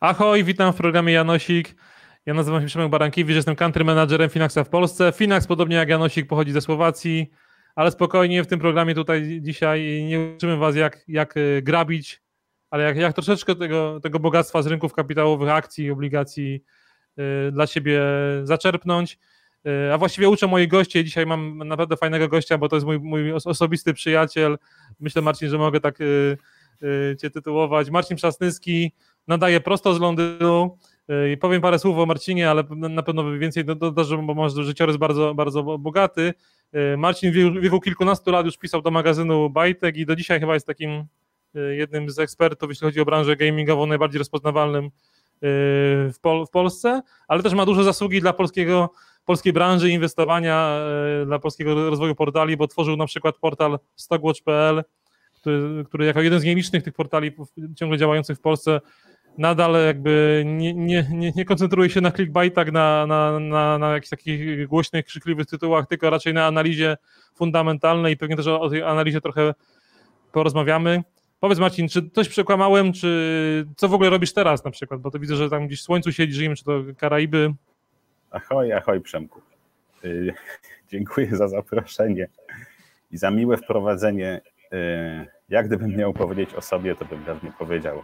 Ahoj, 0.00 0.44
witam 0.44 0.72
w 0.72 0.76
programie 0.76 1.12
Janosik. 1.12 1.74
Ja 2.26 2.34
nazywam 2.34 2.60
się 2.60 2.66
Przemek 2.66 2.90
Barankiewicz, 2.90 3.36
jestem 3.36 3.56
country 3.56 3.84
managerem 3.84 4.30
Finaxa 4.30 4.64
w 4.64 4.68
Polsce. 4.68 5.12
Finax, 5.12 5.46
podobnie 5.46 5.76
jak 5.76 5.88
Janosik, 5.88 6.26
pochodzi 6.26 6.52
ze 6.52 6.60
Słowacji, 6.60 7.30
ale 7.74 7.90
spokojnie 7.90 8.44
w 8.44 8.46
tym 8.46 8.60
programie 8.60 8.94
tutaj 8.94 9.38
dzisiaj 9.42 10.04
nie 10.04 10.20
uczymy 10.20 10.56
Was 10.56 10.76
jak, 10.76 11.04
jak 11.08 11.36
y, 11.36 11.62
grabić, 11.62 12.22
ale 12.70 12.84
jak, 12.84 12.96
jak 12.96 13.14
troszeczkę 13.14 13.54
tego, 13.54 14.00
tego 14.00 14.18
bogactwa 14.18 14.62
z 14.62 14.66
rynków 14.66 14.92
kapitałowych, 14.92 15.48
akcji, 15.48 15.90
obligacji 15.90 16.64
yy, 17.16 17.52
dla 17.52 17.66
siebie 17.66 18.00
zaczerpnąć. 18.42 19.18
Yy, 19.64 19.94
a 19.94 19.98
właściwie 19.98 20.28
uczę 20.28 20.46
moich 20.46 20.68
gości. 20.68 21.04
Dzisiaj 21.04 21.26
mam 21.26 21.58
naprawdę 21.58 21.96
fajnego 21.96 22.28
gościa, 22.28 22.58
bo 22.58 22.68
to 22.68 22.76
jest 22.76 22.86
mój, 22.86 23.00
mój 23.00 23.32
osobisty 23.32 23.94
przyjaciel. 23.94 24.58
Myślę, 25.00 25.22
Marcin, 25.22 25.48
że 25.48 25.58
mogę 25.58 25.80
tak 25.80 25.98
Cię 27.20 27.30
tytułować. 27.30 27.90
Marcin 27.90 28.16
Przasnyski 28.16 28.92
nadaje 29.28 29.60
prosto 29.60 29.94
z 29.94 30.00
Londynu. 30.00 30.78
I 31.32 31.36
powiem 31.36 31.62
parę 31.62 31.78
słów 31.78 31.98
o 31.98 32.06
Marcinie, 32.06 32.50
ale 32.50 32.64
na 32.70 33.02
pewno 33.02 33.38
więcej 33.38 33.64
dodarzę, 33.64 34.18
bo 34.22 34.34
może 34.34 34.64
życiorys 34.64 34.96
bardzo, 34.96 35.34
bardzo 35.34 35.62
bogaty. 35.62 36.34
Marcin 36.98 37.32
w 37.32 37.60
wieku 37.60 37.80
kilkunastu 37.80 38.30
lat 38.30 38.46
już 38.46 38.58
pisał 38.58 38.82
do 38.82 38.90
magazynu 38.90 39.50
Bajtek 39.50 39.96
i 39.96 40.06
do 40.06 40.16
dzisiaj 40.16 40.40
chyba 40.40 40.54
jest 40.54 40.66
takim 40.66 41.04
jednym 41.70 42.10
z 42.10 42.18
ekspertów, 42.18 42.68
jeśli 42.68 42.84
chodzi 42.84 43.00
o 43.00 43.04
branżę 43.04 43.36
gamingową, 43.36 43.86
najbardziej 43.86 44.18
rozpoznawalnym 44.18 44.90
w, 45.42 46.14
Pol 46.22 46.46
w 46.46 46.50
Polsce, 46.50 47.02
ale 47.28 47.42
też 47.42 47.54
ma 47.54 47.66
duże 47.66 47.84
zasługi 47.84 48.20
dla 48.20 48.32
polskiego, 48.32 48.90
polskiej 49.24 49.52
branży 49.52 49.90
inwestowania, 49.90 50.80
dla 51.26 51.38
polskiego 51.38 51.90
rozwoju 51.90 52.14
portali, 52.14 52.56
bo 52.56 52.68
tworzył 52.68 52.96
na 52.96 53.06
przykład 53.06 53.36
portal 53.36 53.78
stockwatch.pl, 53.96 54.84
który, 55.34 55.84
który 55.84 56.06
jako 56.06 56.20
jeden 56.20 56.40
z 56.40 56.44
nielicznych 56.44 56.82
tych 56.82 56.94
portali 56.94 57.32
ciągle 57.76 57.98
działających 57.98 58.38
w 58.38 58.40
Polsce 58.40 58.80
nadal 59.38 59.86
jakby 59.86 60.42
nie, 60.46 60.74
nie, 60.74 61.06
nie, 61.10 61.32
nie 61.36 61.44
koncentruje 61.44 61.90
się 61.90 62.00
na 62.00 62.12
clickbaitach, 62.12 62.72
na, 62.72 63.06
na, 63.06 63.40
na, 63.40 63.78
na 63.78 63.92
jakichś 63.92 64.10
takich 64.10 64.66
głośnych, 64.66 65.06
krzykliwych 65.06 65.46
tytułach, 65.46 65.86
tylko 65.86 66.10
raczej 66.10 66.34
na 66.34 66.46
analizie 66.46 66.96
fundamentalnej 67.34 68.14
i 68.14 68.16
pewnie 68.16 68.36
też 68.36 68.46
o, 68.46 68.70
tej 68.70 68.82
analizie 68.82 69.20
trochę 69.20 69.54
porozmawiamy. 70.32 71.02
Powiedz 71.40 71.58
Marcin, 71.58 71.88
czy 71.88 72.10
coś 72.10 72.28
przekłamałem, 72.28 72.92
czy 72.92 73.66
co 73.76 73.88
w 73.88 73.94
ogóle 73.94 74.10
robisz 74.10 74.32
teraz 74.32 74.64
na 74.64 74.70
przykład, 74.70 75.00
bo 75.00 75.10
to 75.10 75.18
widzę, 75.18 75.36
że 75.36 75.50
tam 75.50 75.66
gdzieś 75.66 75.80
w 75.80 75.84
słońcu 75.84 76.12
siedzisz, 76.12 76.58
czy 76.58 76.64
to 76.64 76.80
Karaiby. 76.98 77.54
Ahoj, 78.30 78.72
ahoj 78.72 79.00
Przemku. 79.00 79.40
Yy, 80.02 80.34
dziękuję 80.90 81.36
za 81.36 81.48
zaproszenie 81.48 82.28
i 83.10 83.16
za 83.16 83.30
miłe 83.30 83.56
wprowadzenie. 83.56 84.40
Yy, 84.72 85.26
jak 85.48 85.66
gdybym 85.66 85.96
miał 85.96 86.12
powiedzieć 86.12 86.54
o 86.54 86.60
sobie, 86.60 86.94
to 86.94 87.04
bym 87.04 87.24
pewnie 87.24 87.52
powiedział 87.58 88.02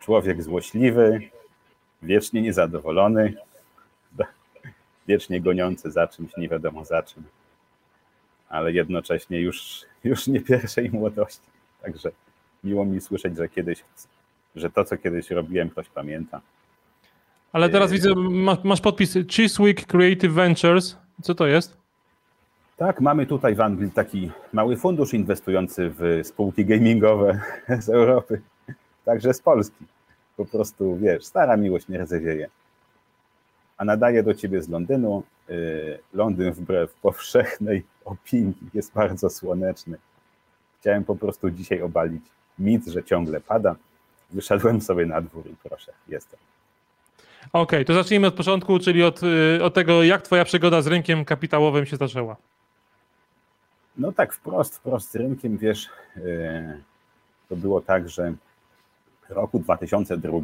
człowiek 0.00 0.42
złośliwy, 0.42 1.20
wiecznie 2.02 2.42
niezadowolony, 2.42 3.34
wiecznie 5.08 5.40
goniący 5.40 5.90
za 5.90 6.08
czymś, 6.08 6.36
nie 6.36 6.48
wiadomo 6.48 6.84
za 6.84 7.02
czym, 7.02 7.24
ale 8.48 8.72
jednocześnie 8.72 9.40
już, 9.40 9.82
już 10.04 10.26
nie 10.26 10.40
pierwszej 10.40 10.90
młodości. 10.90 11.46
Także 11.82 12.10
miło 12.64 12.84
mi 12.84 13.00
słyszeć, 13.00 13.36
że 13.36 13.48
kiedyś, 13.48 13.84
że 14.56 14.70
to, 14.70 14.84
co 14.84 14.96
kiedyś 14.96 15.30
robiłem, 15.30 15.70
ktoś 15.70 15.88
pamięta. 15.88 16.40
Ale 17.52 17.68
teraz 17.68 17.92
widzę, 17.92 18.14
masz 18.64 18.80
podpis 18.80 19.18
Chiswick 19.30 19.86
Creative 19.86 20.32
Ventures. 20.32 20.96
Co 21.22 21.34
to 21.34 21.46
jest? 21.46 21.76
Tak, 22.76 23.00
mamy 23.00 23.26
tutaj 23.26 23.54
w 23.54 23.60
Anglii 23.60 23.90
taki 23.90 24.30
mały 24.52 24.76
fundusz 24.76 25.14
inwestujący 25.14 25.90
w 25.98 26.20
spółki 26.24 26.64
gamingowe 26.64 27.40
z 27.84 27.88
Europy, 27.88 28.40
także 29.04 29.34
z 29.34 29.40
Polski. 29.40 29.84
Po 30.36 30.44
prostu, 30.44 30.96
wiesz, 30.96 31.24
stara 31.24 31.56
miłość 31.56 31.88
nie 31.88 31.98
rdzewieje. 31.98 32.48
A 33.76 33.84
nadaje 33.84 34.22
do 34.22 34.34
ciebie 34.34 34.62
z 34.62 34.68
Londynu. 34.68 35.22
Y, 35.50 35.98
Londyn 36.12 36.52
wbrew 36.52 36.94
powszechnej 36.94 37.84
opinii 38.04 38.70
jest 38.74 38.92
bardzo 38.92 39.30
słoneczny. 39.30 39.98
Chciałem 40.80 41.04
po 41.04 41.16
prostu 41.16 41.50
dzisiaj 41.50 41.82
obalić 41.82 42.24
mit, 42.58 42.86
że 42.86 43.04
ciągle 43.04 43.40
pada. 43.40 43.76
Wyszedłem 44.30 44.80
sobie 44.80 45.06
na 45.06 45.20
dwór 45.20 45.46
i 45.46 45.56
proszę, 45.62 45.92
jestem. 46.08 46.40
Okej, 47.52 47.62
okay, 47.62 47.84
to 47.84 47.94
zacznijmy 47.94 48.26
od 48.26 48.34
początku, 48.34 48.78
czyli 48.78 49.02
od, 49.02 49.20
y, 49.22 49.64
od 49.64 49.74
tego, 49.74 50.02
jak 50.02 50.22
twoja 50.22 50.44
przygoda 50.44 50.82
z 50.82 50.86
rynkiem 50.86 51.24
kapitałowym 51.24 51.86
się 51.86 51.96
zaczęła. 51.96 52.36
No 53.96 54.12
tak, 54.12 54.32
wprost, 54.32 54.76
wprost 54.76 55.10
z 55.10 55.16
rynkiem, 55.16 55.58
wiesz, 55.58 55.88
y, 56.16 56.82
to 57.48 57.56
było 57.56 57.80
tak, 57.80 58.08
że 58.08 58.34
roku 59.28 59.58
2002 59.58 60.38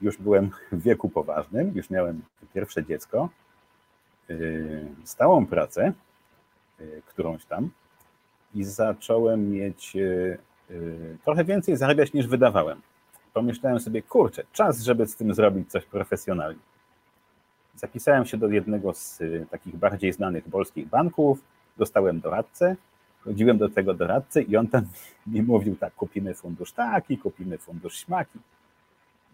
już 0.00 0.16
byłem 0.16 0.50
w 0.72 0.82
wieku 0.82 1.08
poważnym, 1.08 1.72
już 1.74 1.90
miałem 1.90 2.22
pierwsze 2.54 2.84
dziecko, 2.84 3.28
y, 4.30 4.86
stałą 5.04 5.46
pracę, 5.46 5.92
którąś 7.06 7.44
tam, 7.44 7.70
i 8.56 8.64
zacząłem 8.64 9.50
mieć 9.50 9.96
e, 9.96 10.38
e, 10.70 10.74
trochę 11.24 11.44
więcej 11.44 11.76
zarabiać 11.76 12.12
niż 12.12 12.26
wydawałem. 12.26 12.80
Pomyślałem 13.32 13.80
sobie, 13.80 14.02
kurczę, 14.02 14.44
czas, 14.52 14.82
żeby 14.82 15.06
z 15.06 15.16
tym 15.16 15.34
zrobić 15.34 15.70
coś 15.70 15.84
profesjonalnie. 15.84 16.60
Zapisałem 17.74 18.24
się 18.24 18.36
do 18.36 18.48
jednego 18.48 18.94
z 18.94 19.22
takich 19.50 19.76
bardziej 19.76 20.12
znanych 20.12 20.44
polskich 20.44 20.88
banków, 20.88 21.38
dostałem 21.76 22.20
doradcę, 22.20 22.76
chodziłem 23.26 23.58
do 23.58 23.68
tego 23.68 23.94
doradcy 23.94 24.42
i 24.42 24.56
on 24.56 24.68
tam 24.68 24.84
mi 25.26 25.42
mówił 25.42 25.76
tak, 25.76 25.94
kupimy 25.94 26.34
fundusz 26.34 26.72
taki, 26.72 27.18
kupimy 27.18 27.58
fundusz 27.58 27.96
śmaki. 27.96 28.38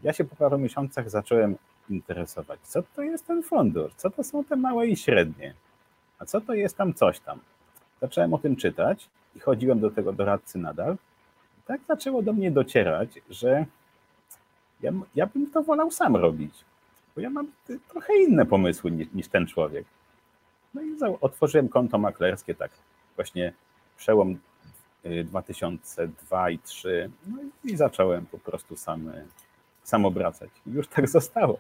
Ja 0.02 0.12
się 0.12 0.24
po 0.24 0.36
paru 0.36 0.58
miesiącach 0.58 1.10
zacząłem 1.10 1.56
interesować, 1.90 2.60
co 2.62 2.82
to 2.82 3.02
jest 3.02 3.26
ten 3.26 3.42
fundusz, 3.42 3.92
co 3.96 4.10
to 4.10 4.24
są 4.24 4.44
te 4.44 4.56
małe 4.56 4.86
i 4.86 4.96
średnie, 4.96 5.54
a 6.18 6.24
co 6.24 6.40
to 6.40 6.54
jest 6.54 6.76
tam 6.76 6.94
coś 6.94 7.20
tam. 7.20 7.38
Zacząłem 8.00 8.34
o 8.34 8.38
tym 8.38 8.56
czytać 8.56 9.08
i 9.36 9.40
chodziłem 9.40 9.80
do 9.80 9.90
tego 9.90 10.12
doradcy 10.12 10.58
nadal. 10.58 10.96
I 11.58 11.62
tak 11.66 11.80
zaczęło 11.88 12.22
do 12.22 12.32
mnie 12.32 12.50
docierać, 12.50 13.18
że 13.30 13.66
ja, 14.80 14.92
ja 15.14 15.26
bym 15.26 15.50
to 15.50 15.62
wolał 15.62 15.90
sam 15.90 16.16
robić, 16.16 16.54
bo 17.14 17.20
ja 17.20 17.30
mam 17.30 17.46
trochę 17.88 18.16
inne 18.16 18.46
pomysły 18.46 18.90
niż, 18.90 19.08
niż 19.14 19.28
ten 19.28 19.46
człowiek. 19.46 19.84
No 20.74 20.82
i 20.82 20.96
otworzyłem 21.20 21.68
konto 21.68 21.98
maklerskie, 21.98 22.54
tak 22.54 22.70
właśnie 23.16 23.52
przełom 24.02 24.38
2002 25.24 26.48
y, 26.48 26.52
i 26.52 26.58
2003, 26.58 27.10
no 27.26 27.38
i, 27.64 27.76
zacząłem 27.76 28.26
po 28.26 28.38
prostu 28.38 28.76
sam, 28.76 29.12
sam 29.82 30.04
obracać. 30.04 30.50
I 30.66 30.70
już 30.70 30.88
tak 30.88 31.08
zostało. 31.08 31.58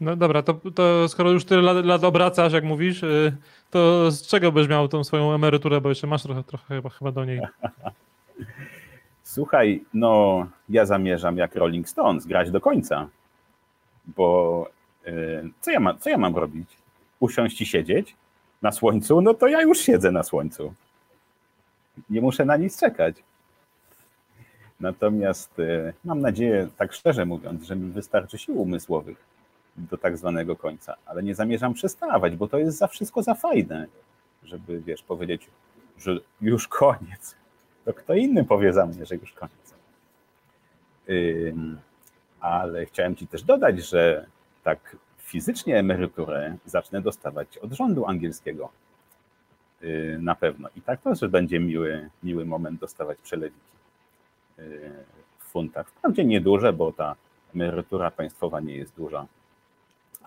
No 0.00 0.16
dobra, 0.16 0.42
to, 0.42 0.54
to 0.74 1.08
skoro 1.08 1.30
już 1.30 1.44
tyle 1.44 1.62
lat, 1.62 1.84
lat, 1.84 2.04
obracasz, 2.04 2.52
jak 2.52 2.64
mówisz, 2.64 3.02
y, 3.02 3.36
to 3.70 4.10
z 4.10 4.26
czego 4.26 4.52
byś 4.52 4.68
miał 4.68 4.88
tą 4.88 5.04
swoją 5.04 5.34
emeryturę, 5.34 5.80
bo 5.80 5.88
jeszcze 5.88 6.06
masz 6.06 6.22
trochę, 6.22 6.44
trochę 6.44 6.74
chyba, 6.74 6.88
chyba 6.88 7.12
do 7.12 7.24
niej. 7.24 7.40
Słuchaj, 9.22 9.84
no 9.94 10.46
ja 10.68 10.86
zamierzam 10.86 11.36
jak 11.36 11.54
Rolling 11.54 11.88
Stones 11.88 12.26
grać 12.26 12.50
do 12.50 12.60
końca, 12.60 13.08
bo 14.06 14.66
y, 15.06 15.50
co 15.60 15.70
ja, 15.70 15.80
ma, 15.80 15.94
co 15.94 16.10
ja 16.10 16.18
mam 16.18 16.36
robić? 16.36 16.68
Usiąść 17.20 17.60
i 17.60 17.66
siedzieć 17.66 18.16
na 18.62 18.72
słońcu? 18.72 19.20
No 19.20 19.34
to 19.34 19.46
ja 19.46 19.62
już 19.62 19.78
siedzę 19.78 20.10
na 20.10 20.22
słońcu. 20.22 20.74
Nie 22.10 22.20
muszę 22.20 22.44
na 22.44 22.56
nic 22.56 22.80
czekać. 22.80 23.16
Natomiast 24.80 25.58
y, 25.58 25.92
mam 26.04 26.20
nadzieję, 26.20 26.68
tak 26.76 26.92
szczerze 26.92 27.24
mówiąc, 27.24 27.64
że 27.64 27.76
mi 27.76 27.90
wystarczy 27.90 28.38
sił 28.38 28.62
umysłowych, 28.62 29.32
do 29.76 29.98
tak 29.98 30.18
zwanego 30.18 30.56
końca, 30.56 30.94
ale 31.06 31.22
nie 31.22 31.34
zamierzam 31.34 31.74
przestawać, 31.74 32.36
bo 32.36 32.48
to 32.48 32.58
jest 32.58 32.78
za 32.78 32.86
wszystko 32.86 33.22
za 33.22 33.34
fajne, 33.34 33.86
żeby, 34.44 34.80
wiesz, 34.80 35.02
powiedzieć, 35.02 35.46
że 35.98 36.18
już 36.40 36.68
koniec. 36.68 37.34
To 37.84 37.94
kto 37.94 38.14
inny 38.14 38.44
powie 38.44 38.72
za 38.72 38.86
mnie, 38.86 39.06
że 39.06 39.16
już 39.16 39.32
koniec. 39.32 39.74
ale 42.40 42.86
chciałem 42.86 43.16
Ci 43.16 43.26
też 43.26 43.42
dodać, 43.42 43.86
że 43.86 44.26
tak 44.64 44.96
fizycznie 45.32 45.78
emeryturę 45.78 46.56
zacznę 46.66 47.02
dostawać 47.02 47.58
od 47.58 47.72
rządu 47.72 48.06
angielskiego. 48.06 48.68
Yy, 49.80 50.18
na 50.20 50.34
pewno. 50.34 50.68
I 50.76 50.82
tak 50.82 51.00
to, 51.02 51.14
że 51.14 51.28
będzie 51.28 51.60
miły, 51.60 52.10
miły 52.22 52.44
moment 52.44 52.80
dostawać 52.80 53.18
przelewiki 53.22 53.72
yy, 54.58 54.64
w 55.38 55.44
funtach. 55.44 55.88
Wprawdzie 55.88 56.24
nieduże, 56.24 56.72
bo 56.72 56.92
ta 56.92 57.16
emerytura 57.54 58.10
państwowa 58.10 58.60
nie 58.60 58.76
jest 58.76 58.94
duża, 58.96 59.26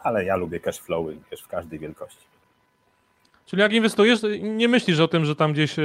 ale 0.04 0.26
ja 0.26 0.36
lubię 0.36 0.60
cash 0.60 0.80
flowy 0.80 1.18
też 1.30 1.42
w 1.42 1.48
każdej 1.48 1.80
wielkości. 1.80 2.26
Czyli 3.46 3.62
jak 3.62 3.74
inwestujesz, 3.74 4.20
nie 4.42 4.68
myślisz 4.68 5.00
o 5.00 5.08
tym, 5.08 5.26
że 5.26 5.36
tam 5.36 5.54
gdzieś 5.54 5.80
e, 5.80 5.84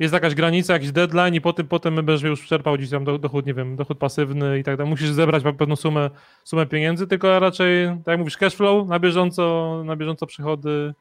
jest 0.00 0.14
jakaś 0.14 0.34
granica, 0.34 0.72
jakiś 0.72 0.92
deadline 0.92 1.34
i 1.34 1.40
potem, 1.40 1.68
potem 1.68 1.94
będziesz 1.94 2.22
już 2.22 2.46
czerpał 2.46 2.74
gdzieś 2.74 2.90
tam 2.90 3.04
dochód, 3.04 3.46
nie 3.46 3.54
wiem, 3.54 3.76
dochód 3.76 3.98
pasywny 3.98 4.58
i 4.58 4.64
tak 4.64 4.76
dalej. 4.76 4.90
Musisz 4.90 5.10
zebrać 5.10 5.42
pewną 5.58 5.76
sumę, 5.76 6.10
sumę 6.44 6.66
pieniędzy, 6.66 7.06
tylko 7.06 7.40
raczej, 7.40 7.86
tak 7.86 8.06
jak 8.06 8.18
mówisz, 8.18 8.36
cash 8.36 8.54
flow, 8.54 8.88
na 8.88 8.98
bieżąco, 8.98 9.82
na 9.84 9.96
bieżąco 9.96 10.26
przychody 10.26 10.94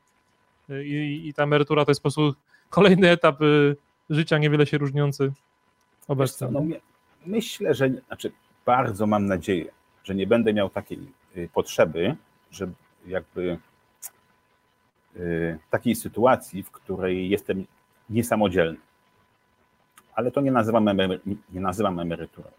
e, 0.70 0.84
i, 0.84 1.28
i 1.28 1.34
ta 1.34 1.44
emerytura 1.44 1.86
to 1.86 1.92
jest 1.92 2.02
po 2.02 2.04
prostu 2.04 2.34
kolejny 2.70 3.10
etap 3.10 3.42
e, 3.42 3.46
życia 4.10 4.38
niewiele 4.38 4.66
się 4.66 4.78
różniący 4.78 5.32
obecnie. 6.08 6.48
No, 6.52 6.64
myślę, 7.26 7.74
że, 7.74 7.90
znaczy 8.08 8.32
bardzo 8.66 9.08
mam 9.08 9.26
nadzieję, 9.26 9.72
że 10.04 10.16
nie 10.16 10.28
będę 10.28 10.54
miał 10.54 10.70
takiej 10.70 11.00
y, 11.38 11.50
potrzeby, 11.54 12.16
że 12.52 12.70
jakby 13.08 13.58
y, 15.16 15.60
takiej 15.70 15.96
sytuacji, 15.96 16.64
w 16.64 16.72
której 16.72 17.30
jestem 17.30 17.66
niesamodzielny. 18.10 18.89
Ale 20.20 20.32
to 20.32 20.42
nie 20.42 20.52
nazywam, 20.52 20.88
emery, 20.88 21.20
nie 21.50 21.62
nazywam 21.62 22.00
emeryturą. 22.00 22.50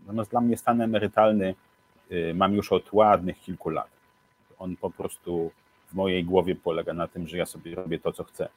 Natomiast 0.00 0.30
dla 0.30 0.40
mnie 0.40 0.56
stan 0.56 0.80
emerytalny 0.80 1.54
y, 2.12 2.34
mam 2.34 2.54
już 2.54 2.72
od 2.72 2.92
ładnych 2.92 3.40
kilku 3.40 3.70
lat. 3.70 3.90
On 4.58 4.76
po 4.76 4.90
prostu 4.90 5.50
w 5.88 5.94
mojej 5.94 6.24
głowie 6.24 6.54
polega 6.54 6.92
na 6.92 7.08
tym, 7.08 7.28
że 7.28 7.38
ja 7.38 7.46
sobie 7.46 7.74
robię 7.74 7.98
to, 7.98 8.12
co 8.12 8.24
chcę. 8.24 8.48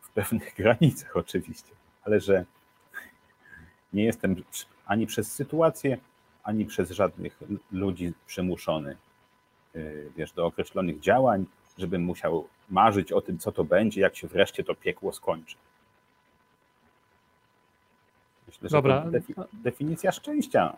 W 0.00 0.10
pewnych 0.14 0.54
granicach 0.60 1.16
oczywiście, 1.16 1.72
ale 2.02 2.20
że 2.20 2.44
nie 3.92 4.04
jestem 4.04 4.36
ani 4.86 5.06
przez 5.06 5.32
sytuację, 5.32 5.98
ani 6.42 6.64
przez 6.64 6.90
żadnych 6.90 7.40
ludzi 7.72 8.12
przymuszony, 8.26 8.96
y, 9.76 10.10
wiesz, 10.16 10.32
do 10.32 10.46
określonych 10.46 11.00
działań, 11.00 11.46
żebym 11.78 12.02
musiał 12.02 12.48
marzyć 12.70 13.12
o 13.12 13.20
tym, 13.20 13.38
co 13.38 13.52
to 13.52 13.64
będzie, 13.64 14.00
jak 14.00 14.16
się 14.16 14.28
wreszcie 14.28 14.64
to 14.64 14.74
piekło 14.74 15.12
skończy. 15.12 15.56
Myślę, 18.62 18.78
Dobra. 18.78 19.04
to 19.36 19.44
definicja 19.52 20.12
szczęścia, 20.12 20.76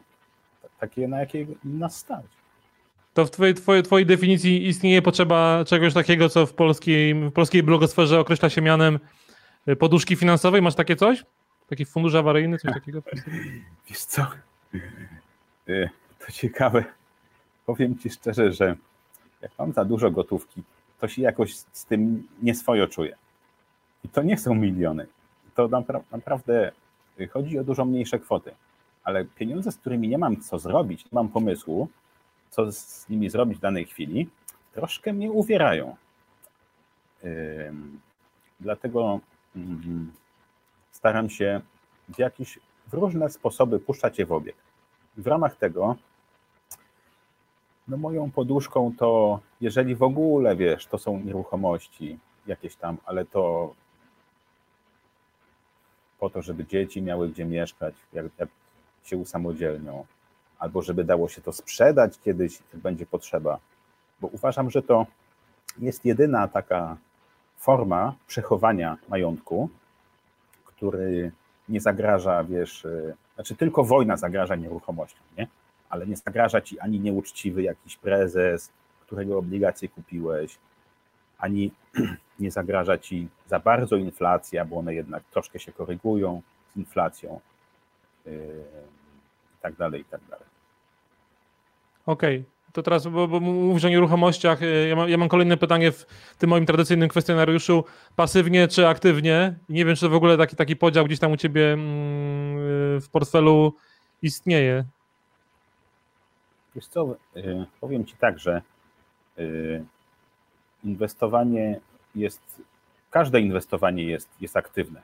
takie, 0.81 1.09
na 1.09 1.21
jakiej 1.21 1.47
nas 1.65 1.97
stać. 1.97 2.25
To 3.15 3.27
w 3.27 3.31
twojej, 3.31 3.55
twojej, 3.55 3.83
twojej 3.83 4.07
definicji 4.07 4.67
istnieje 4.67 5.03
potrzeba 5.03 5.65
czegoś 5.65 5.95
takiego, 5.95 6.29
co 6.29 6.47
w 6.47 6.53
polskiej, 6.53 7.15
w 7.15 7.33
polskiej 7.33 7.63
blogosferze 7.63 8.21
określa 8.21 8.51
się 8.51 8.63
mianem 8.63 8.99
y, 9.69 9.77
poduszki 9.77 10.17
finansowej. 10.17 10.63
Masz 10.63 10.75
takie 10.75 10.97
coś? 10.97 11.25
Taki 11.69 11.85
fundusz 11.85 12.15
awaryjny, 12.15 12.59
coś 12.59 12.75
takiego? 12.75 13.03
Wiesz 13.89 13.99
co? 13.99 14.27
Y, 15.69 15.91
to 16.27 16.33
ciekawe. 16.33 16.85
Powiem 17.67 17.99
ci 17.99 18.11
szczerze, 18.11 18.53
że 18.53 18.77
jak 19.43 19.53
mam 19.59 19.73
za 19.73 19.85
dużo 19.85 20.11
gotówki, 20.11 20.63
to 21.01 21.09
się 21.09 21.23
jakoś 21.23 21.55
z 21.55 21.85
tym 21.85 22.29
nieswojo 22.43 22.87
czuję. 22.87 23.17
I 24.05 24.09
to 24.09 24.23
nie 24.23 24.39
są 24.39 24.55
miliony. 24.55 25.07
To 25.55 25.69
napra 25.69 26.01
naprawdę 26.13 26.73
chodzi 27.33 27.59
o 27.59 27.65
dużo 27.65 27.85
mniejsze 27.85 28.19
kwoty. 28.19 28.55
Ale 29.05 29.25
pieniądze, 29.25 29.73
z 29.73 29.77
którymi 29.77 30.09
nie 30.09 30.19
mam 30.19 30.41
co 30.41 30.59
zrobić, 30.59 31.05
nie 31.05 31.11
mam 31.13 31.29
pomysłu, 31.29 31.89
co 32.51 32.73
z 32.73 33.09
nimi 33.09 33.31
zrobić 33.31 33.59
w 33.59 33.61
danej 33.61 33.87
chwili, 33.87 34.29
troszkę 34.73 35.13
mnie 35.13 35.33
uwierają. 35.33 35.97
Dlatego 38.61 39.21
yy, 39.57 39.63
staram 40.91 41.31
się 41.31 41.61
w 42.09 42.19
jakieś 42.19 42.59
w 42.87 42.95
różne 42.95 43.31
sposoby 43.31 43.81
puszczać 43.81 44.19
je 44.19 44.27
w 44.27 44.33
obieg. 44.33 44.57
W 45.17 45.27
ramach 45.27 45.57
tego, 45.57 45.97
no 47.89 47.97
moją 47.97 48.31
poduszką 48.31 48.93
to, 48.99 49.41
jeżeli 49.61 49.95
w 49.95 50.03
ogóle 50.03 50.57
wiesz, 50.57 50.87
to 50.87 50.99
są 50.99 51.21
nieruchomości 51.21 52.19
jakieś 52.47 52.77
tam, 52.77 52.97
ale 53.05 53.25
to 53.25 53.75
po 56.19 56.31
to, 56.31 56.43
żeby 56.43 56.67
dzieci 56.67 57.03
miały 57.03 57.29
gdzie 57.29 57.45
mieszkać, 57.45 57.95
jak, 58.13 58.27
jak 58.39 58.49
się 59.05 59.17
usamodzielnią, 59.17 60.05
albo 60.59 60.83
żeby 60.83 61.05
dało 61.05 61.29
się 61.29 61.43
to 61.43 61.53
sprzedać 61.53 62.19
kiedyś, 62.19 62.59
jak 62.73 62.83
będzie 62.83 63.07
potrzeba. 63.07 63.59
Bo 64.21 64.29
uważam, 64.29 64.71
że 64.71 64.83
to 64.83 65.07
jest 65.79 66.05
jedyna 66.05 66.49
taka 66.49 66.97
forma 67.57 68.15
przechowania 68.27 68.97
majątku, 69.09 69.69
który 70.65 71.33
nie 71.69 71.81
zagraża, 71.81 72.45
wiesz, 72.45 72.85
y, 72.85 73.15
znaczy 73.35 73.57
tylko 73.57 73.85
wojna 73.85 74.17
zagraża 74.17 74.57
nieruchomościom, 74.57 75.23
nie? 75.39 75.47
ale 75.89 76.07
nie 76.07 76.17
zagraża 76.17 76.61
ci 76.61 76.81
ani 76.81 77.01
nieuczciwy 77.01 77.63
jakiś 77.63 77.97
prezes, 77.97 78.71
którego 79.01 79.39
obligacje 79.39 79.89
kupiłeś, 79.89 80.59
ani 81.39 81.71
nie 82.41 82.51
zagraża 82.51 82.99
ci 82.99 83.29
za 83.47 83.59
bardzo 83.59 83.97
inflacja, 83.97 84.65
bo 84.65 84.79
one 84.79 84.95
jednak 84.95 85.23
troszkę 85.25 85.59
się 85.59 85.73
korygują 85.73 86.43
z 86.75 86.77
inflacją 86.77 87.41
yy, 88.27 88.33
i 89.55 89.63
tak 89.63 89.77
dalej, 89.77 90.01
i 90.01 90.05
tak 90.05 90.21
dalej. 90.31 90.47
Okej, 92.07 92.37
okay 92.37 92.57
to 92.77 92.83
teraz, 92.83 93.07
bo, 93.07 93.29
bo 93.29 93.41
mówisz 93.41 93.85
o 93.85 93.89
nieruchomościach, 93.89 94.63
y, 94.63 94.87
ja 94.89 94.97
mam, 94.97 95.09
ja 95.09 95.17
mam, 95.17 95.29
kolejne 95.29 95.57
pytanie 95.57 95.93
w 95.93 96.07
tym 96.39 96.51
moim 96.51 96.67
tradycyjnym 96.67 97.09
kwestionariuszu, 97.09 97.85
pasywnie 98.17 98.69
czy 98.69 98.89
aktywnie? 98.89 99.55
Nie 99.69 99.85
wiem, 99.85 99.97
czy 99.97 100.09
w 100.09 100.15
ogóle 100.15 100.37
taki, 100.39 100.57
taki 100.57 100.77
podział 100.77 101.05
gdzieś 101.05 101.19
tam 101.19 101.33
u 101.33 101.37
ciebie 101.37 101.73
mm, 101.73 102.59
y, 102.97 103.01
w 103.01 103.09
portfelu 103.13 103.75
istnieje. 104.23 104.85
Wiesz 106.75 106.87
co, 106.87 107.17
y, 107.37 107.67
powiem 107.81 108.05
ci 108.05 108.17
tak, 108.17 108.39
że 108.39 108.63
inwestowanie 110.87 111.81
jest, 112.15 112.63
każde 113.11 113.41
inwestowanie 113.41 114.05
jest, 114.05 114.29
jest 114.41 114.57
aktywne. 114.57 115.03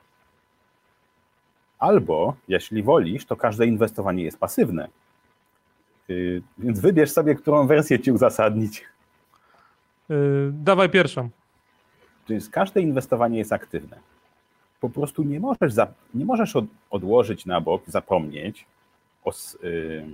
Albo, 1.78 2.34
jeśli 2.48 2.82
wolisz, 2.82 3.24
to 3.26 3.36
każde 3.36 3.66
inwestowanie 3.66 4.24
jest 4.24 4.38
pasywne 4.38 4.88
Y, 6.10 6.42
więc 6.58 6.80
wybierz 6.80 7.10
sobie, 7.10 7.34
którą 7.34 7.66
wersję 7.66 8.00
ci 8.00 8.12
uzasadnić. 8.12 8.84
Yy, 10.08 10.50
dawaj 10.52 10.90
pierwszą. 10.90 11.28
Więc 12.28 12.48
każde 12.48 12.80
inwestowanie 12.80 13.38
jest 13.38 13.52
aktywne. 13.52 13.98
Po 14.80 14.90
prostu 14.90 15.22
nie 15.22 15.40
możesz, 15.40 15.72
za, 15.72 15.92
nie 16.14 16.24
możesz 16.24 16.56
od, 16.56 16.64
odłożyć 16.90 17.46
na 17.46 17.60
bok, 17.60 17.82
zapomnieć 17.86 18.66
o 19.24 19.32
yy, 19.62 20.06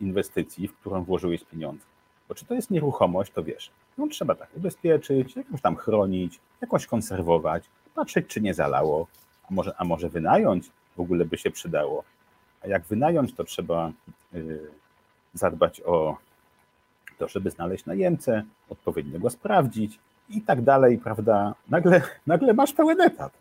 inwestycji, 0.00 0.68
w 0.68 0.76
którą 0.76 1.04
włożyłeś 1.04 1.44
pieniądze. 1.44 1.84
Bo 2.28 2.34
czy 2.34 2.44
to 2.44 2.54
jest 2.54 2.70
nieruchomość, 2.70 3.32
to 3.32 3.44
wiesz, 3.44 3.70
no 3.98 4.06
trzeba 4.06 4.34
tak 4.34 4.48
ubezpieczyć, 4.56 5.36
jakoś 5.36 5.60
tam 5.60 5.76
chronić, 5.76 6.40
jakoś 6.60 6.86
konserwować, 6.86 7.64
patrzeć, 7.94 8.26
czy 8.26 8.40
nie 8.40 8.54
zalało, 8.54 9.06
a 9.50 9.54
może, 9.54 9.74
a 9.76 9.84
może 9.84 10.08
wynająć 10.08 10.70
w 10.96 11.00
ogóle 11.00 11.24
by 11.24 11.38
się 11.38 11.50
przydało. 11.50 12.04
A 12.62 12.68
jak 12.68 12.82
wynająć, 12.82 13.34
to 13.34 13.44
trzeba 13.44 13.92
yy, 14.32 14.70
zadbać 15.34 15.80
o 15.80 16.16
to, 17.18 17.28
żeby 17.28 17.50
znaleźć 17.50 17.86
najemcę, 17.86 18.42
odpowiednio 18.70 19.20
go 19.20 19.30
sprawdzić 19.30 19.98
i 20.28 20.42
tak 20.42 20.62
dalej, 20.62 20.98
prawda? 20.98 21.54
Nagle, 21.68 22.02
nagle 22.26 22.54
masz 22.54 22.72
pełen 22.72 23.00
etat. 23.00 23.32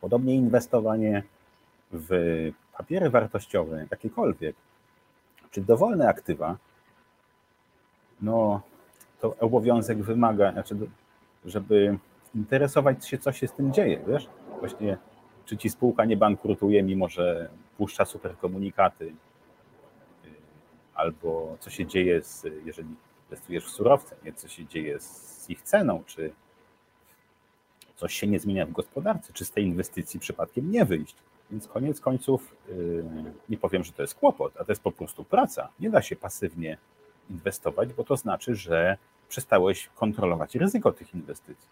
Podobnie 0.00 0.34
inwestowanie 0.34 1.22
w 1.92 2.10
papiery 2.78 3.10
wartościowe, 3.10 3.86
jakiekolwiek, 3.90 4.56
czy 5.50 5.60
dowolne 5.60 6.08
aktywa, 6.08 6.56
no 8.22 8.60
to 9.20 9.36
obowiązek 9.40 10.02
wymaga, 10.02 10.52
znaczy, 10.52 10.76
żeby 11.44 11.98
interesować 12.34 13.08
się, 13.08 13.18
co 13.18 13.32
się 13.32 13.48
z 13.48 13.52
tym 13.52 13.72
dzieje, 13.72 14.00
wiesz? 14.06 14.28
Właśnie 14.60 14.98
czy 15.44 15.56
ci 15.56 15.70
spółka 15.70 16.04
nie 16.04 16.16
bankrutuje, 16.16 16.82
mimo 16.82 17.08
że 17.08 17.50
puszcza 17.78 18.04
super 18.04 18.36
komunikaty, 18.38 19.04
y, 19.04 19.12
albo 20.94 21.56
co 21.60 21.70
się 21.70 21.86
dzieje, 21.86 22.22
z, 22.22 22.46
jeżeli 22.64 22.88
inwestujesz 23.24 23.64
w 23.64 23.70
surowce, 23.70 24.16
nie? 24.24 24.32
co 24.32 24.48
się 24.48 24.66
dzieje 24.66 25.00
z 25.00 25.50
ich 25.50 25.62
ceną, 25.62 26.02
czy 26.06 26.32
coś 27.96 28.14
się 28.14 28.26
nie 28.26 28.38
zmienia 28.38 28.66
w 28.66 28.72
gospodarce, 28.72 29.32
czy 29.32 29.44
z 29.44 29.50
tej 29.50 29.64
inwestycji 29.64 30.20
przypadkiem 30.20 30.70
nie 30.70 30.84
wyjść. 30.84 31.16
Więc 31.50 31.68
koniec 31.68 32.00
końców 32.00 32.54
y, 32.68 33.04
nie 33.48 33.58
powiem, 33.58 33.84
że 33.84 33.92
to 33.92 34.02
jest 34.02 34.14
kłopot, 34.14 34.52
a 34.60 34.64
to 34.64 34.72
jest 34.72 34.82
po 34.82 34.92
prostu 34.92 35.24
praca. 35.24 35.68
Nie 35.80 35.90
da 35.90 36.02
się 36.02 36.16
pasywnie 36.16 36.78
inwestować, 37.30 37.92
bo 37.92 38.04
to 38.04 38.16
znaczy, 38.16 38.54
że 38.54 38.96
przestałeś 39.28 39.90
kontrolować 39.94 40.54
ryzyko 40.54 40.92
tych 40.92 41.14
inwestycji. 41.14 41.68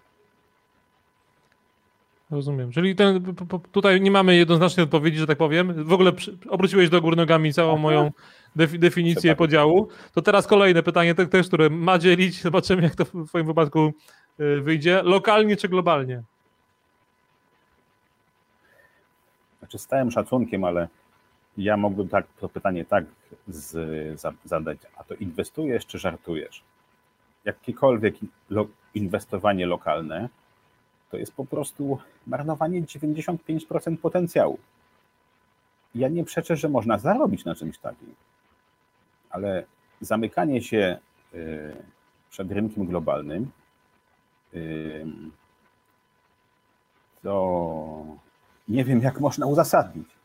Rozumiem. 2.31 2.73
Czyli 2.73 2.97
ten, 2.97 3.35
tutaj 3.73 4.01
nie 4.01 4.11
mamy 4.11 4.37
jednoznacznej 4.37 4.85
odpowiedzi, 4.85 5.19
że 5.19 5.27
tak 5.27 5.39
powiem. 5.39 5.85
W 5.85 5.93
ogóle 5.93 6.13
obróciłeś 6.49 6.89
do 6.89 7.01
góry 7.01 7.17
nogami 7.17 7.53
całą 7.53 7.77
moją 7.79 8.11
definicję 8.57 9.37
podziału. 9.37 9.89
To 10.15 10.23
teraz 10.23 10.47
kolejne 10.47 10.83
pytanie, 10.83 11.15
też, 11.15 11.47
które 11.47 11.71
ma 11.71 11.99
dzielić. 11.99 12.43
Zobaczymy, 12.43 12.83
jak 12.83 12.95
to 12.95 13.05
w 13.05 13.29
Twoim 13.29 13.47
wypadku 13.47 13.93
y, 14.41 14.61
wyjdzie. 14.61 15.03
Lokalnie 15.03 15.57
czy 15.57 15.69
globalnie? 15.69 16.23
Znaczy, 19.59 19.79
z 19.79 19.87
całym 19.87 20.11
szacunkiem, 20.11 20.65
ale 20.65 20.89
ja 21.63 21.77
mógłbym 21.77 22.09
tak, 22.09 22.27
to 22.41 22.49
pytanie 22.49 22.85
tak 22.85 23.05
z, 23.49 24.21
zadać. 24.45 24.79
A 24.97 25.05
to 25.05 25.15
inwestujesz 25.15 25.87
czy 25.87 25.99
żartujesz? 25.99 26.63
Jakiekolwiek 27.45 28.15
lo, 28.51 28.67
inwestowanie 28.95 29.67
lokalne 29.67 30.29
to 31.11 31.17
jest 31.17 31.35
po 31.35 31.45
prostu 31.45 31.99
marnowanie 32.27 32.83
95% 32.83 33.97
potencjału. 33.97 34.59
Ja 35.95 36.09
nie 36.09 36.25
przeczę, 36.25 36.57
że 36.57 36.69
można 36.69 36.99
zarobić 36.99 37.45
na 37.45 37.55
czymś 37.55 37.79
takim, 37.79 38.15
ale 39.31 39.65
zamykanie 40.01 40.63
się 40.63 40.99
y, 41.35 41.77
przed 42.31 42.53
rynkiem 42.53 42.87
globalnym 42.87 43.51
y, 44.55 45.07
to 47.23 48.05
nie 48.69 48.85
wiem, 48.85 49.01
jak 49.01 49.21
można 49.21 49.47
uzasadnić. 49.47 50.20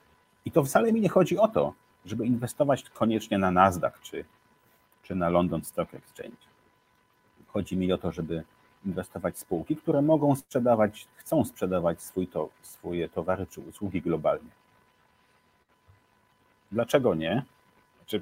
I 0.45 0.51
to 0.51 0.63
wcale 0.63 0.93
mi 0.93 1.01
nie 1.01 1.09
chodzi 1.09 1.37
o 1.37 1.47
to, 1.47 1.73
żeby 2.05 2.25
inwestować 2.25 2.89
koniecznie 2.89 3.37
na 3.37 3.51
Nasdaq 3.51 3.93
czy, 4.01 4.25
czy 5.03 5.15
na 5.15 5.29
London 5.29 5.63
Stock 5.63 5.93
Exchange. 5.93 6.37
Chodzi 7.47 7.77
mi 7.77 7.93
o 7.93 7.97
to, 7.97 8.11
żeby 8.11 8.43
inwestować 8.85 9.35
w 9.35 9.39
spółki, 9.39 9.75
które 9.75 10.01
mogą 10.01 10.35
sprzedawać, 10.35 11.07
chcą 11.15 11.45
sprzedawać 11.45 12.01
swój 12.01 12.27
to, 12.27 12.49
swoje 12.61 13.09
towary 13.09 13.45
czy 13.47 13.61
usługi 13.61 14.01
globalnie. 14.01 14.49
Dlaczego 16.71 17.15
nie? 17.15 17.43
Znaczy, 17.97 18.21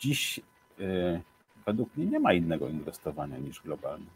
dziś 0.00 0.40
yy, 0.78 1.20
według 1.66 1.96
mnie 1.96 2.06
nie 2.06 2.20
ma 2.20 2.32
innego 2.32 2.68
inwestowania 2.68 3.38
niż 3.38 3.62
globalne. 3.62 4.06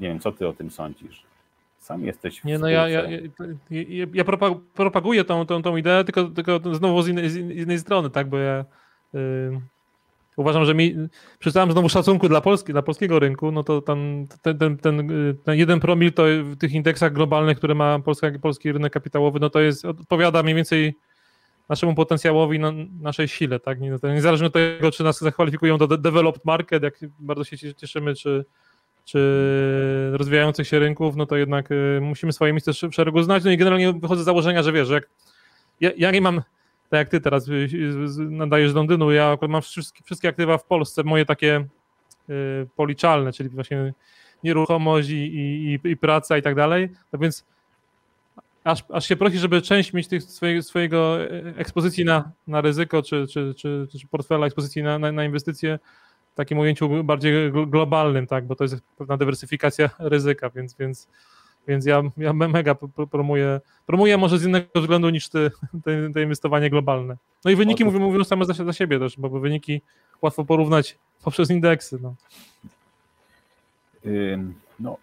Nie 0.00 0.08
wiem, 0.08 0.20
co 0.20 0.32
ty 0.32 0.48
o 0.48 0.52
tym 0.52 0.70
sądzisz. 0.70 1.22
Sam 1.88 2.04
jesteś 2.04 2.40
w 2.40 2.44
Nie, 2.44 2.58
no 2.58 2.68
ja, 2.68 2.88
ja, 2.88 3.02
ja, 3.70 4.06
ja 4.14 4.24
propaguję 4.74 5.24
tą, 5.24 5.46
tą, 5.46 5.62
tą 5.62 5.76
ideę, 5.76 6.04
tylko, 6.04 6.24
tylko 6.24 6.74
znowu 6.74 7.02
z 7.02 7.08
innej, 7.08 7.30
z 7.30 7.36
innej 7.36 7.78
strony, 7.78 8.10
tak, 8.10 8.28
bo 8.28 8.38
ja 8.38 8.64
yy, 9.12 9.60
uważam, 10.36 10.64
że 10.64 10.74
mi, 10.74 10.94
przy 11.38 11.52
całym 11.52 11.72
znowu 11.72 11.88
szacunku 11.88 12.28
dla 12.28 12.40
Polski, 12.40 12.72
dla 12.72 12.82
polskiego 12.82 13.18
rynku, 13.18 13.52
no 13.52 13.62
to 13.62 13.82
ten, 13.82 14.26
ten, 14.42 14.58
ten, 14.58 14.78
ten, 14.78 15.08
ten 15.44 15.58
jeden 15.58 15.80
promil 15.80 16.12
to 16.12 16.24
w 16.42 16.56
tych 16.56 16.72
indeksach 16.72 17.12
globalnych, 17.12 17.58
które 17.58 17.74
ma 17.74 17.98
Polska, 17.98 18.30
polski 18.42 18.72
rynek 18.72 18.92
kapitałowy, 18.92 19.40
no 19.40 19.50
to 19.50 19.60
jest, 19.60 19.84
odpowiada 19.84 20.42
mniej 20.42 20.54
więcej 20.54 20.94
naszemu 21.68 21.94
potencjałowi, 21.94 22.58
na, 22.58 22.72
naszej 23.00 23.28
sile, 23.28 23.60
tak? 23.60 23.80
Niezależnie 24.02 24.46
od 24.46 24.52
tego, 24.52 24.90
czy 24.90 25.04
nas 25.04 25.18
zakwalifikują 25.18 25.78
do 25.78 25.86
developed 25.86 26.44
market, 26.44 26.82
jak 26.82 26.94
bardzo 27.18 27.44
się 27.44 27.74
cieszymy, 27.74 28.14
czy, 28.14 28.44
czy 29.08 30.10
rozwijających 30.12 30.68
się 30.68 30.78
rynków, 30.78 31.16
no 31.16 31.26
to 31.26 31.36
jednak 31.36 31.70
y, 31.70 31.98
musimy 32.02 32.32
swoje 32.32 32.52
miejsce 32.52 32.72
w 32.72 32.94
szeregu 32.94 33.22
znać. 33.22 33.44
No 33.44 33.50
i 33.50 33.56
generalnie 33.56 33.92
wychodzę 33.92 34.22
z 34.22 34.24
założenia, 34.24 34.62
że 34.62 34.72
wiesz, 34.72 34.88
że 34.88 34.94
jak 34.94 35.08
ja, 35.80 35.90
ja 35.96 36.10
nie 36.10 36.20
mam, 36.20 36.42
tak 36.90 36.98
jak 36.98 37.08
ty 37.08 37.20
teraz 37.20 37.48
y, 37.48 37.68
nadajesz 38.18 38.70
z 38.70 38.74
Londynu, 38.74 39.12
ja 39.12 39.38
mam 39.48 39.62
wszystkie, 39.62 40.04
wszystkie 40.04 40.28
aktywa 40.28 40.58
w 40.58 40.64
Polsce, 40.64 41.02
moje 41.02 41.26
takie 41.26 41.66
y, 42.30 42.66
policzalne, 42.76 43.32
czyli 43.32 43.48
właśnie 43.48 43.94
nieruchomość 44.44 45.08
i, 45.08 45.14
i, 45.14 45.90
i 45.90 45.96
praca 45.96 46.38
i 46.38 46.42
tak 46.42 46.54
dalej, 46.54 46.88
no 47.12 47.18
więc 47.18 47.44
aż, 48.64 48.84
aż 48.92 49.08
się 49.08 49.16
prosi, 49.16 49.38
żeby 49.38 49.62
część 49.62 49.92
mieć 49.92 50.08
tych 50.08 50.22
swojego, 50.22 50.62
swojego 50.62 51.18
ekspozycji 51.56 52.04
na, 52.04 52.30
na 52.46 52.60
ryzyko, 52.60 53.02
czy, 53.02 53.26
czy, 53.26 53.54
czy, 53.56 53.86
czy 53.92 54.06
portfela 54.06 54.46
ekspozycji 54.46 54.82
na, 54.82 54.98
na, 54.98 55.12
na 55.12 55.24
inwestycje 55.24 55.78
takim 56.38 56.58
ujęciu 56.58 57.04
bardziej 57.04 57.52
globalnym, 57.66 58.26
tak, 58.26 58.46
bo 58.46 58.56
to 58.56 58.64
jest 58.64 58.76
pewna 58.98 59.16
dywersyfikacja 59.16 59.90
ryzyka, 59.98 60.50
więc, 60.50 60.74
więc, 60.74 61.08
więc 61.68 61.86
ja, 61.86 62.02
ja 62.16 62.32
mega 62.32 62.74
promuję, 63.10 63.60
promuję 63.86 64.18
może 64.18 64.38
z 64.38 64.44
innego 64.44 64.80
względu 64.80 65.10
niż 65.10 65.28
ty, 65.28 65.50
te, 65.84 66.12
te 66.12 66.22
inwestowanie 66.22 66.70
globalne. 66.70 67.16
No 67.44 67.50
i 67.50 67.56
wyniki 67.56 67.84
mówią, 67.84 67.98
mówią 68.00 68.24
same 68.24 68.44
za, 68.44 68.52
za 68.52 68.72
siebie 68.72 68.98
też, 68.98 69.16
bo 69.18 69.28
wyniki 69.28 69.82
łatwo 70.22 70.44
porównać 70.44 70.98
poprzez 71.24 71.50
indeksy. 71.50 71.98
No. 72.02 72.14
No, 74.80 74.96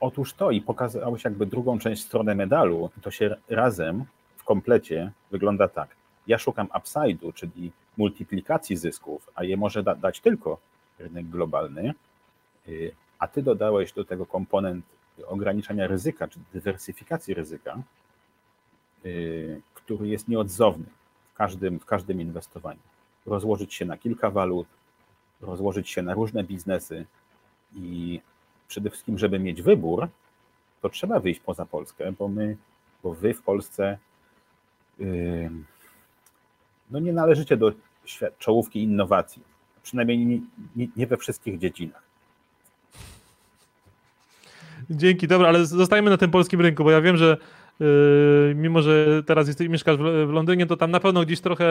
Otóż 0.00 0.32
to 0.32 0.50
i 0.50 0.60
pokazałeś 0.60 1.24
jakby 1.24 1.46
drugą 1.46 1.78
część 1.78 2.02
strony 2.02 2.34
medalu, 2.34 2.90
to 3.02 3.10
się 3.10 3.36
razem 3.48 4.04
w 4.36 4.44
komplecie 4.44 5.12
wygląda 5.30 5.68
tak. 5.68 5.88
Ja 6.26 6.38
szukam 6.38 6.66
upside'u, 6.66 7.34
czyli 7.34 7.72
multiplikacji 7.96 8.76
zysków, 8.76 9.30
a 9.34 9.44
je 9.44 9.56
może 9.56 9.82
da 9.82 9.94
dać 9.94 10.20
tylko 10.20 10.58
rynek 10.98 11.26
globalny, 11.26 11.94
y, 12.68 12.94
a 13.18 13.28
ty 13.28 13.42
dodałeś 13.42 13.92
do 13.92 14.04
tego 14.04 14.26
komponent 14.26 14.84
ograniczenia 15.26 15.86
ryzyka, 15.86 16.28
czy 16.28 16.40
dywersyfikacji 16.52 17.34
ryzyka, 17.34 17.82
y, 19.06 19.60
który 19.74 20.08
jest 20.08 20.28
nieodzowny 20.28 20.86
w 21.34 21.36
każdym, 21.36 21.80
w 21.80 21.84
każdym 21.84 22.20
inwestowaniu. 22.20 22.80
Rozłożyć 23.26 23.74
się 23.74 23.84
na 23.84 23.98
kilka 23.98 24.30
walut, 24.30 24.66
rozłożyć 25.40 25.90
się 25.90 26.02
na 26.02 26.14
różne 26.14 26.44
biznesy 26.44 27.06
i 27.74 28.20
przede 28.68 28.90
wszystkim, 28.90 29.18
żeby 29.18 29.38
mieć 29.38 29.62
wybór, 29.62 30.08
to 30.82 30.88
trzeba 30.88 31.20
wyjść 31.20 31.40
poza 31.40 31.66
Polskę, 31.66 32.12
bo 32.12 32.28
my, 32.28 32.56
bo 33.02 33.14
wy 33.14 33.34
w 33.34 33.42
Polsce 33.42 33.98
yy, 34.98 35.50
no 36.90 36.98
nie 36.98 37.12
należycie 37.12 37.56
do 37.56 37.72
czołówki 38.38 38.82
innowacji, 38.82 39.42
przynajmniej 39.82 40.42
nie, 40.76 40.86
nie, 40.96 41.06
we 41.06 41.16
wszystkich 41.16 41.58
dziedzinach. 41.58 42.02
Dzięki, 44.90 45.28
dobra, 45.28 45.48
ale 45.48 45.66
zostajemy 45.66 46.10
na 46.10 46.16
tym 46.16 46.30
polskim 46.30 46.60
rynku, 46.60 46.84
bo 46.84 46.90
ja 46.90 47.00
wiem, 47.00 47.16
że 47.16 47.36
yy, 47.80 48.54
mimo, 48.56 48.82
że 48.82 49.22
teraz 49.22 49.46
jesteś, 49.46 49.68
mieszkasz 49.68 49.96
w, 49.96 50.26
w, 50.28 50.30
Londynie, 50.30 50.66
to 50.66 50.76
tam 50.76 50.90
na 50.90 51.00
pewno 51.00 51.22
gdzieś 51.22 51.40
trochę 51.40 51.64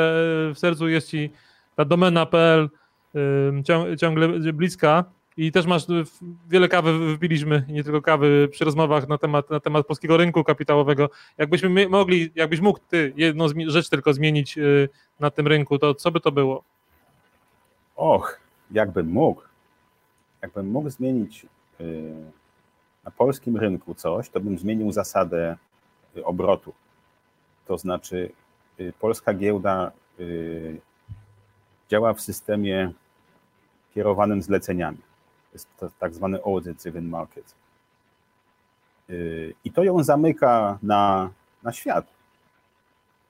w 0.53 0.55
sercu 0.55 0.87
jest 0.87 1.09
ci 1.09 1.29
ta 1.75 1.85
domena.pl 1.85 2.69
yy, 3.13 3.97
ciągle 3.97 4.27
bliska. 4.53 5.14
I 5.37 5.51
też 5.51 5.65
masz 5.65 5.85
wiele 6.49 6.67
kawy 6.67 6.99
wypiliśmy, 6.99 7.65
nie 7.69 7.83
tylko 7.83 8.01
kawy 8.01 8.47
przy 8.51 8.65
rozmowach 8.65 9.07
na 9.07 9.17
temat, 9.17 9.49
na 9.49 9.59
temat 9.59 9.87
polskiego 9.87 10.17
rynku 10.17 10.43
kapitałowego. 10.43 11.09
Jakbyśmy 11.37 11.89
mogli, 11.89 12.31
jakbyś 12.35 12.59
mógł 12.59 12.79
ty 12.89 13.13
jedną 13.15 13.47
rzecz 13.67 13.89
tylko 13.89 14.13
zmienić 14.13 14.57
y, 14.57 14.89
na 15.19 15.31
tym 15.31 15.47
rynku, 15.47 15.79
to 15.79 15.95
co 15.95 16.11
by 16.11 16.19
to 16.19 16.31
było? 16.31 16.63
Och, 17.95 18.39
jakbym 18.71 19.07
mógł. 19.07 19.41
Jakbym 20.41 20.69
mógł 20.69 20.89
zmienić 20.89 21.45
y, 21.81 22.13
na 23.03 23.11
polskim 23.11 23.57
rynku 23.57 23.95
coś, 23.95 24.29
to 24.29 24.39
bym 24.39 24.57
zmienił 24.57 24.91
zasadę 24.91 25.57
y, 26.17 26.25
obrotu. 26.25 26.73
To 27.67 27.77
znaczy, 27.77 28.31
polska 28.99 29.33
giełda 29.33 29.91
działa 31.89 32.13
w 32.13 32.21
systemie 32.21 32.91
kierowanym 33.93 34.41
zleceniami 34.41 34.97
jest 35.55 35.77
to 35.77 35.89
tak 35.99 36.13
zwany 36.13 36.43
audit 36.43 36.83
driven 36.83 37.09
market. 37.09 37.55
Y, 39.09 39.53
I 39.63 39.71
to 39.71 39.83
ją 39.83 40.03
zamyka 40.03 40.79
na, 40.83 41.29
na 41.63 41.71
świat. 41.71 42.05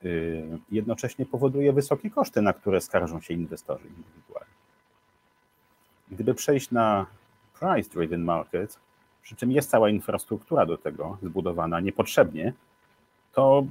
Y, 0.04 0.58
jednocześnie 0.70 1.26
powoduje 1.26 1.72
wysokie 1.72 2.10
koszty, 2.10 2.42
na 2.42 2.52
które 2.52 2.80
skarżą 2.80 3.20
się 3.20 3.34
inwestorzy 3.34 3.88
indywidualni. 3.88 4.54
Gdyby 6.10 6.34
przejść 6.34 6.70
na 6.70 7.06
price 7.60 7.90
driven 7.90 8.24
market, 8.24 8.78
przy 9.22 9.36
czym 9.36 9.52
jest 9.52 9.70
cała 9.70 9.90
infrastruktura 9.90 10.66
do 10.66 10.78
tego 10.78 11.18
zbudowana 11.22 11.80
niepotrzebnie, 11.80 12.52
to 13.32 13.66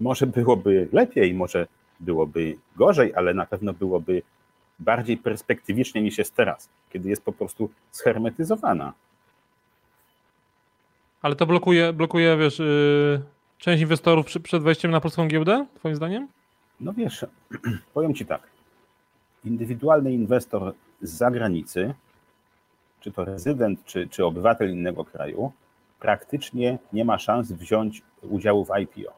może 0.00 0.26
byłoby 0.26 0.88
lepiej, 0.92 1.34
może 1.34 1.66
byłoby 2.00 2.56
gorzej, 2.76 3.14
ale 3.14 3.34
na 3.34 3.46
pewno 3.46 3.72
byłoby 3.72 4.22
bardziej 4.78 5.16
perspektywicznie 5.16 6.02
niż 6.02 6.18
jest 6.18 6.34
teraz, 6.34 6.68
kiedy 6.90 7.08
jest 7.08 7.24
po 7.24 7.32
prostu 7.32 7.70
schermetyzowana. 7.90 8.92
Ale 11.22 11.36
to 11.36 11.46
blokuje, 11.46 11.92
blokuje 11.92 12.36
wiesz, 12.36 12.58
yy, 12.58 13.22
część 13.58 13.82
inwestorów 13.82 14.26
przy, 14.26 14.40
przed 14.40 14.62
wejściem 14.62 14.90
na 14.90 15.00
polską 15.00 15.28
giełdę, 15.28 15.66
twoim 15.74 15.94
zdaniem? 15.94 16.28
No 16.80 16.92
wiesz, 16.92 17.26
powiem 17.94 18.14
ci 18.14 18.26
tak. 18.26 18.42
Indywidualny 19.44 20.12
inwestor 20.12 20.74
z 21.02 21.10
zagranicy, 21.10 21.94
czy 23.00 23.12
to 23.12 23.24
rezydent, 23.24 23.84
czy, 23.84 24.08
czy 24.08 24.24
obywatel 24.24 24.70
innego 24.70 25.04
kraju, 25.04 25.52
praktycznie 26.00 26.78
nie 26.92 27.04
ma 27.04 27.18
szans 27.18 27.52
wziąć 27.52 28.02
udziału 28.22 28.64
w 28.64 28.70
IPO. 28.82 29.12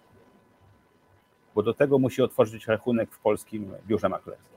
Bo 1.55 1.63
do 1.63 1.75
tego 1.75 1.99
musi 1.99 2.23
otworzyć 2.23 2.67
rachunek 2.67 3.11
w 3.13 3.19
polskim 3.19 3.73
biurze 3.87 4.09
maklerskim. 4.09 4.57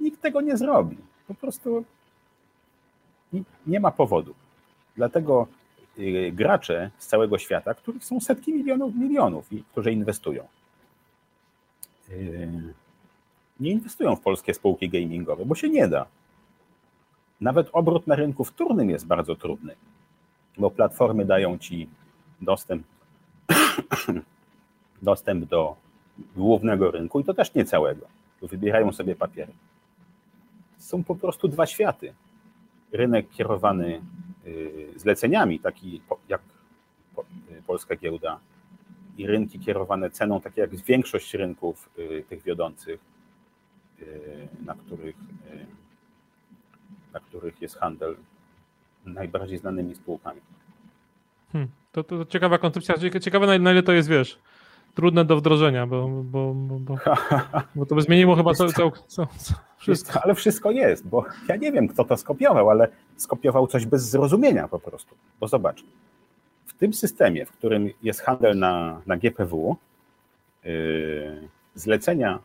Nikt 0.00 0.20
tego 0.20 0.40
nie 0.40 0.56
zrobi. 0.56 0.96
Po 1.28 1.34
prostu 1.34 1.84
nie 3.66 3.80
ma 3.80 3.90
powodu. 3.90 4.34
Dlatego 4.96 5.46
y, 5.98 6.32
gracze 6.34 6.90
z 6.98 7.06
całego 7.06 7.38
świata, 7.38 7.74
których 7.74 8.04
są 8.04 8.20
setki 8.20 8.52
milionów, 8.52 8.94
milionów 8.94 9.52
i 9.52 9.62
którzy 9.62 9.92
inwestują, 9.92 10.44
y, 12.10 12.74
nie 13.60 13.70
inwestują 13.70 14.16
w 14.16 14.20
polskie 14.20 14.54
spółki 14.54 14.88
gamingowe, 14.88 15.44
bo 15.46 15.54
się 15.54 15.68
nie 15.68 15.88
da. 15.88 16.06
Nawet 17.40 17.68
obrót 17.72 18.06
na 18.06 18.14
rynku 18.14 18.44
wtórnym 18.44 18.90
jest 18.90 19.06
bardzo 19.06 19.36
trudny, 19.36 19.74
bo 20.58 20.70
platformy 20.70 21.24
dają 21.24 21.58
ci 21.58 21.88
dostęp, 22.40 22.86
dostęp 25.02 25.44
do 25.44 25.76
głównego 26.36 26.90
rynku 26.90 27.20
i 27.20 27.24
to 27.24 27.34
też 27.34 27.54
nie 27.54 27.64
całego. 27.64 28.06
Wybierają 28.42 28.92
sobie 28.92 29.16
papiery 29.16 29.52
są 30.80 31.04
po 31.04 31.14
prostu 31.14 31.48
dwa 31.48 31.66
światy. 31.66 32.14
Rynek 32.92 33.30
kierowany 33.30 34.02
y, 34.46 34.92
zleceniami, 34.96 35.60
taki 35.60 36.02
jak 36.28 36.40
y, 37.50 37.62
polska 37.66 37.96
giełda, 37.96 38.40
i 39.16 39.26
rynki 39.26 39.58
kierowane 39.58 40.10
ceną, 40.10 40.40
takie 40.40 40.60
jak 40.60 40.76
większość 40.76 41.34
rynków 41.34 41.90
y, 41.98 42.24
tych 42.28 42.42
wiodących, 42.42 43.00
na 44.64 44.74
których, 44.74 45.16
na 47.12 47.20
których 47.20 47.62
jest 47.62 47.76
handel 47.76 48.16
najbardziej 49.04 49.58
znanymi 49.58 49.94
spółkami. 49.94 50.40
Hmm. 51.52 51.70
To, 51.92 52.04
to, 52.04 52.18
to 52.18 52.24
ciekawa 52.24 52.58
koncepcja, 52.58 53.20
ciekawe 53.20 53.46
na, 53.46 53.58
na 53.58 53.72
ile 53.72 53.82
to 53.82 53.92
jest, 53.92 54.08
wiesz, 54.08 54.38
trudne 54.94 55.24
do 55.24 55.36
wdrożenia, 55.36 55.86
bo, 55.86 56.08
bo, 56.08 56.54
bo, 56.54 56.78
bo, 56.78 56.96
bo 57.76 57.86
to 57.86 57.94
by 57.94 58.02
zmieniło 58.02 58.36
chyba 58.36 58.54
co, 58.54 58.68
co, 58.72 58.90
co, 59.06 59.26
wszystko. 59.78 60.20
Ale 60.22 60.34
wszystko 60.34 60.70
jest, 60.70 61.06
bo 61.06 61.24
ja 61.48 61.56
nie 61.56 61.72
wiem, 61.72 61.88
kto 61.88 62.04
to 62.04 62.16
skopiował, 62.16 62.70
ale 62.70 62.88
skopiował 63.16 63.66
coś 63.66 63.86
bez 63.86 64.10
zrozumienia 64.10 64.68
po 64.68 64.78
prostu. 64.78 65.14
Bo 65.40 65.48
zobacz, 65.48 65.84
w 66.66 66.74
tym 66.74 66.94
systemie, 66.94 67.46
w 67.46 67.52
którym 67.52 67.90
jest 68.02 68.20
handel 68.20 68.58
na, 68.58 69.00
na 69.06 69.16
GPW, 69.16 69.76
yy, 70.64 71.48
zlecenia 71.74 72.38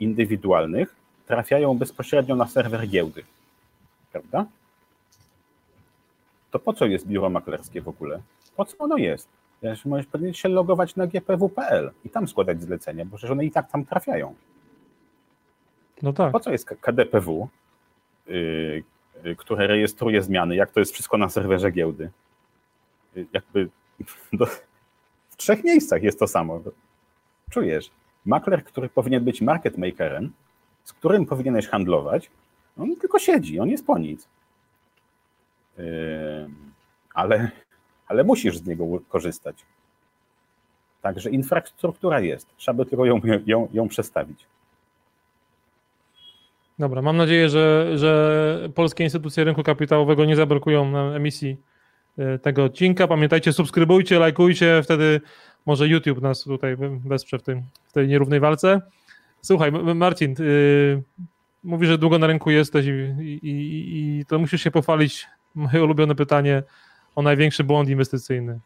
indywidualnych 0.00 0.94
trafiają 1.26 1.78
bezpośrednio 1.78 2.36
na 2.36 2.46
serwer 2.46 2.88
giełdy. 2.88 3.22
Prawda? 4.12 4.46
To 6.50 6.58
po 6.58 6.72
co 6.72 6.86
jest 6.86 7.06
biuro 7.06 7.30
maklerskie 7.30 7.82
w 7.82 7.88
ogóle? 7.88 8.20
Po 8.56 8.64
co 8.64 8.78
ono 8.78 8.96
jest? 8.96 9.28
Możesz 9.62 10.06
powinien 10.06 10.34
się 10.34 10.48
logować 10.48 10.96
na 10.96 11.06
gpw.pl 11.06 11.90
i 12.04 12.10
tam 12.10 12.28
składać 12.28 12.62
zlecenia, 12.62 13.04
bo 13.04 13.16
przecież 13.16 13.32
one 13.32 13.44
i 13.44 13.50
tak 13.50 13.70
tam 13.70 13.84
trafiają. 13.84 14.34
No 16.02 16.12
tak. 16.12 16.32
Po 16.32 16.40
co 16.40 16.50
jest 16.50 16.66
KDPW, 16.80 17.48
yy, 18.26 18.82
yy, 19.24 19.36
które 19.36 19.66
rejestruje 19.66 20.22
zmiany, 20.22 20.56
jak 20.56 20.70
to 20.70 20.80
jest 20.80 20.92
wszystko 20.92 21.18
na 21.18 21.28
serwerze 21.28 21.70
giełdy? 21.70 22.10
Yy, 23.14 23.26
jakby 23.32 23.68
do, 24.32 24.46
w 25.28 25.36
trzech 25.36 25.64
miejscach 25.64 26.02
jest 26.02 26.18
to 26.18 26.26
samo. 26.26 26.60
Czujesz? 27.50 27.90
Makler, 28.24 28.64
który 28.64 28.88
powinien 28.88 29.24
być 29.24 29.40
market 29.40 29.78
makerem, 29.78 30.32
z 30.84 30.92
którym 30.92 31.26
powinieneś 31.26 31.68
handlować, 31.68 32.30
on 32.78 32.96
tylko 32.96 33.18
siedzi, 33.18 33.60
on 33.60 33.68
jest 33.68 33.86
po 33.86 33.98
nic. 33.98 34.28
Yy, 35.78 35.84
ale 37.14 37.50
ale 38.08 38.24
musisz 38.24 38.58
z 38.58 38.66
niego 38.66 38.84
korzystać. 39.08 39.56
Także 41.02 41.30
infrastruktura 41.30 42.20
jest, 42.20 42.56
trzeba 42.56 42.76
by 42.76 42.90
tylko 42.90 43.04
ją, 43.04 43.20
ją, 43.46 43.68
ją 43.72 43.88
przestawić. 43.88 44.46
Dobra, 46.78 47.02
mam 47.02 47.16
nadzieję, 47.16 47.48
że, 47.48 47.92
że 47.98 48.70
polskie 48.74 49.04
instytucje 49.04 49.44
rynku 49.44 49.62
kapitałowego 49.62 50.24
nie 50.24 50.36
zablokują 50.36 50.90
na 50.90 51.16
emisji 51.16 51.56
e, 52.18 52.38
tego 52.38 52.64
odcinka. 52.64 53.08
Pamiętajcie, 53.08 53.52
subskrybujcie, 53.52 54.18
lajkujcie, 54.18 54.80
wtedy 54.82 55.20
może 55.66 55.88
YouTube 55.88 56.20
nas 56.20 56.44
tutaj 56.44 56.76
wesprze 57.06 57.38
w, 57.38 57.42
tym, 57.42 57.62
w 57.88 57.92
tej 57.92 58.08
nierównej 58.08 58.40
walce. 58.40 58.80
Słuchaj, 59.40 59.72
Marcin, 59.72 60.34
yy, 60.38 61.02
mówisz, 61.64 61.88
że 61.88 61.98
długo 61.98 62.18
na 62.18 62.26
rynku 62.26 62.50
jesteś 62.50 62.86
i, 62.86 63.22
i, 63.22 64.18
i 64.20 64.24
to 64.26 64.38
musisz 64.38 64.62
się 64.62 64.70
pochwalić. 64.70 65.26
Moje 65.54 65.84
ulubione 65.84 66.14
pytanie, 66.14 66.62
o 67.18 67.22
największy 67.22 67.64
błąd 67.64 67.88
inwestycyjny? 67.88 68.60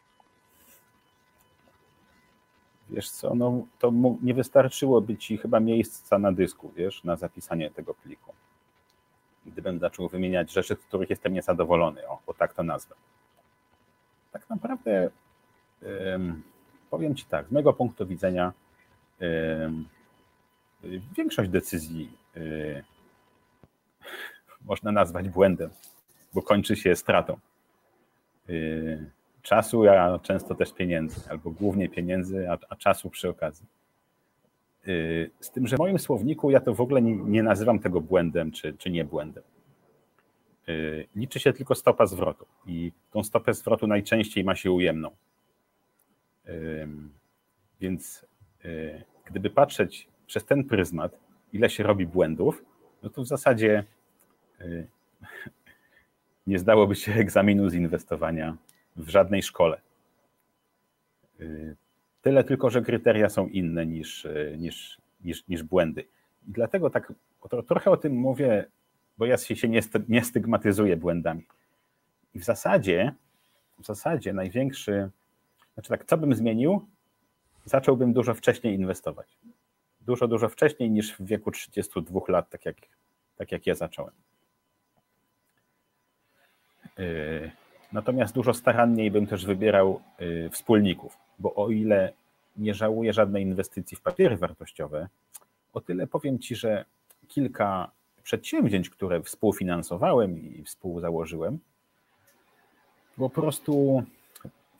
Wiesz 2.91 3.11
co, 3.11 3.35
no 3.35 3.67
to 3.79 3.93
nie 4.23 4.35
wystarczyłoby 4.35 5.17
ci 5.17 5.39
chyba 5.39 5.61
miejsca 5.61 6.19
na 6.19 6.33
dysku, 6.33 6.73
wiesz, 6.77 7.05
na 7.05 7.17
zapisanie 7.17 7.71
tego 7.71 7.95
pliku. 7.95 8.33
Gdybym 9.47 9.79
zaczął 9.79 10.09
wymieniać 10.09 10.53
rzeczy, 10.53 10.75
z 10.75 10.79
których 10.79 11.11
jestem 11.11 11.33
niezadowolony, 11.33 12.09
o, 12.09 12.19
bo 12.27 12.35
tak 12.35 12.55
to 12.55 12.63
nazwę. 12.63 12.95
Tak 14.33 14.51
naprawdę 14.51 15.11
um, 15.83 16.43
powiem 16.91 17.15
ci 17.15 17.25
tak, 17.25 17.49
z 17.49 17.53
mojego 17.53 17.73
punktu 17.73 18.07
widzenia 18.07 18.53
um, 19.21 19.89
większość 21.17 21.51
decyzji 21.51 22.13
um, 22.37 22.83
można 24.71 24.93
nazwać 24.93 25.29
błędem, 25.29 25.71
bo 26.35 26.43
kończy 26.43 26.77
się 26.77 26.97
stratą. 26.97 27.39
Y, 28.51 29.11
czasu, 29.43 29.89
a 29.89 30.19
często 30.19 30.55
też 30.55 30.73
pieniędzy, 30.73 31.31
albo 31.31 31.51
głównie 31.51 31.89
pieniędzy, 31.89 32.51
a, 32.51 32.59
a 32.69 32.77
czasu 32.77 33.11
przy 33.11 33.29
okazji. 33.29 33.67
Y, 34.89 35.31
z 35.41 35.51
tym, 35.51 35.67
że 35.67 35.77
w 35.77 35.79
moim 35.79 35.99
słowniku 35.99 36.51
ja 36.51 36.61
to 36.61 36.75
w 36.75 36.81
ogóle 36.81 37.03
nie, 37.03 37.43
nazywam 37.43 37.79
tego 37.79 38.01
błędem 38.01 38.53
czy, 38.53 38.75
czy 38.75 38.91
nie 38.91 39.05
błędem. 39.05 39.45
Y, 40.69 41.07
liczy 41.17 41.41
się 41.41 41.53
tylko 41.53 41.75
stopa 41.75 42.07
zwrotu 42.07 42.47
i 42.67 42.93
tą 43.11 43.23
stopę 43.23 43.55
zwrotu 43.55 43.87
najczęściej 43.87 44.45
ma 44.45 44.55
się 44.55 44.71
ujemną. 44.71 45.11
Więc 47.81 48.27
gdyby 49.25 49.51
patrzeć 49.51 50.09
przez 50.27 50.45
ten 50.45 50.65
pryzmat, 50.65 51.19
ile 51.53 51.71
się 51.71 51.83
robi 51.83 52.07
błędów, 52.07 52.65
no 53.03 53.11
to 53.11 53.23
w 53.23 53.27
zasadzie 53.27 53.85
nie 56.47 56.59
zdałoby 56.59 56.95
się 56.95 57.13
egzaminu 57.13 57.69
z 57.69 57.75
inwestowania 57.75 58.57
w 58.97 59.09
żadnej 59.09 59.43
szkole. 59.43 59.81
Y, 61.41 61.77
tyle 62.23 62.45
tylko, 62.45 62.71
że 62.71 62.83
kryteria 62.83 63.29
są 63.29 63.49
inne 63.49 63.87
niż, 63.87 64.25
y, 64.25 64.57
niż, 64.59 64.99
niż, 65.25 65.49
niż 65.49 65.63
błędy. 65.63 66.05
I 66.49 66.53
dlatego 66.53 66.91
tak 66.91 67.13
trochę 67.67 67.91
o 67.91 67.97
tym 67.97 68.13
mówię, 68.13 68.67
bo 69.19 69.27
ja 69.27 69.37
się 69.37 69.69
nie, 69.69 69.81
nie 70.09 70.25
stygmatyzuję 70.25 70.97
błędami. 70.97 71.47
I 72.35 72.39
w 72.39 72.45
zasadzie, 72.45 73.15
w 73.79 73.87
zasadzie 73.87 74.33
największy, 74.33 75.11
znaczy 75.75 75.89
tak, 75.89 76.05
co 76.05 76.17
bym 76.17 76.35
zmienił? 76.35 76.87
Zacząłbym 77.65 78.13
dużo 78.13 78.35
wcześniej 78.35 78.75
inwestować. 78.75 79.39
Dużo, 80.01 80.29
dużo 80.29 80.49
wcześniej 80.49 80.91
niż 80.91 81.15
w 81.17 81.25
wieku 81.25 81.51
32 81.51 82.21
lat, 82.29 82.51
tak 82.51 82.65
jak, 82.65 82.77
tak 83.37 83.53
jak 83.53 83.67
ja 83.67 83.75
zacząłem. 83.75 84.15
Y, 86.99 87.51
natomiast 87.93 88.35
dużo 88.35 88.55
staranniej 88.55 89.11
bym 89.11 89.27
też 89.27 89.47
wybierał 89.47 90.01
y, 90.21 90.51
wspólników, 90.51 91.17
bo 91.39 91.55
o 91.55 91.71
ile 91.71 92.13
nie 92.57 92.75
żałuję 92.75 93.13
żadnej 93.13 93.43
inwestycji 93.43 93.97
w 93.97 94.01
papiery 94.01 94.37
wartościowe, 94.37 95.09
o 95.73 95.81
tyle 95.81 96.07
powiem 96.07 96.39
Ci, 96.39 96.57
że 96.57 96.85
kilka 97.29 97.91
przedsięwzięć, 98.23 98.91
które 98.91 99.23
współfinansowałem 99.23 100.39
i 100.39 100.65
współzałożyłem, 100.65 101.59
po 103.17 103.31
prostu 103.31 104.03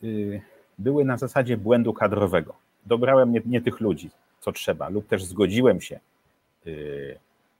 y, 0.03 0.41
były 0.77 1.05
na 1.05 1.17
zasadzie 1.17 1.57
błędu 1.57 1.93
kadrowego. 1.93 2.55
Dobrałem 2.85 3.31
nie, 3.31 3.41
nie 3.45 3.61
tych 3.61 3.79
ludzi, 3.79 4.09
co 4.39 4.51
trzeba, 4.51 4.89
lub 4.89 5.07
też 5.07 5.23
zgodziłem 5.23 5.81
się 5.81 5.99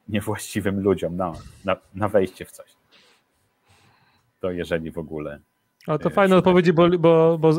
niewłaściwym 0.09 0.79
ludziom 0.79 1.15
na, 1.15 1.33
na, 1.65 1.77
na 1.95 2.09
wejście 2.09 2.45
w 2.45 2.51
coś 2.51 2.72
to 4.43 4.51
jeżeli 4.51 4.91
w 4.91 4.97
ogóle. 4.97 5.39
A 5.87 5.97
to 5.97 6.09
fajne 6.09 6.37
odpowiedzi, 6.37 6.73
bo, 6.73 6.89
bo, 6.89 7.37
bo 7.37 7.51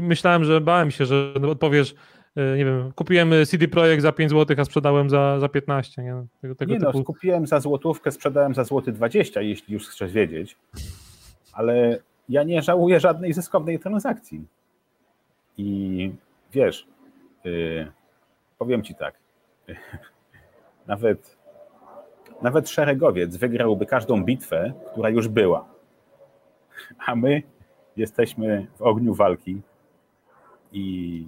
myślałem, 0.00 0.44
że 0.44 0.60
bałem 0.60 0.90
się, 0.90 1.06
że 1.06 1.34
odpowiesz, 1.50 1.94
e, 2.36 2.56
nie 2.56 2.64
wiem, 2.64 2.92
kupiłem 2.92 3.32
CD 3.46 3.68
Projekt 3.68 4.02
za 4.02 4.12
5 4.12 4.30
zł, 4.30 4.56
a 4.60 4.64
sprzedałem 4.64 5.10
za, 5.10 5.40
za 5.40 5.48
15. 5.48 6.02
Nie, 6.02 6.26
tego, 6.42 6.54
tego 6.54 6.72
nie 6.72 6.78
no, 6.78 6.86
typu... 6.86 6.98
no, 6.98 7.04
kupiłem 7.04 7.46
za 7.46 7.60
złotówkę, 7.60 8.10
sprzedałem 8.10 8.54
za 8.54 8.64
złoty 8.64 8.92
20, 8.92 9.40
jeśli 9.40 9.74
już 9.74 9.88
chcesz 9.88 10.12
wiedzieć, 10.12 10.56
ale 11.52 11.98
ja 12.28 12.42
nie 12.42 12.62
żałuję 12.62 13.00
żadnej 13.00 13.32
zyskownej 13.32 13.78
transakcji. 13.78 14.46
I 15.58 16.12
wiesz, 16.52 16.86
yy, 17.44 17.92
powiem 18.58 18.82
ci 18.82 18.94
tak, 18.94 19.14
nawet, 20.86 21.36
nawet 22.42 22.68
szeregowiec 22.68 23.36
wygrałby 23.36 23.86
każdą 23.86 24.24
bitwę, 24.24 24.72
która 24.92 25.08
już 25.08 25.28
była 25.28 25.69
a 27.06 27.16
my 27.16 27.42
jesteśmy 27.96 28.66
w 28.76 28.82
ogniu 28.82 29.14
walki 29.14 29.60
i 30.72 31.26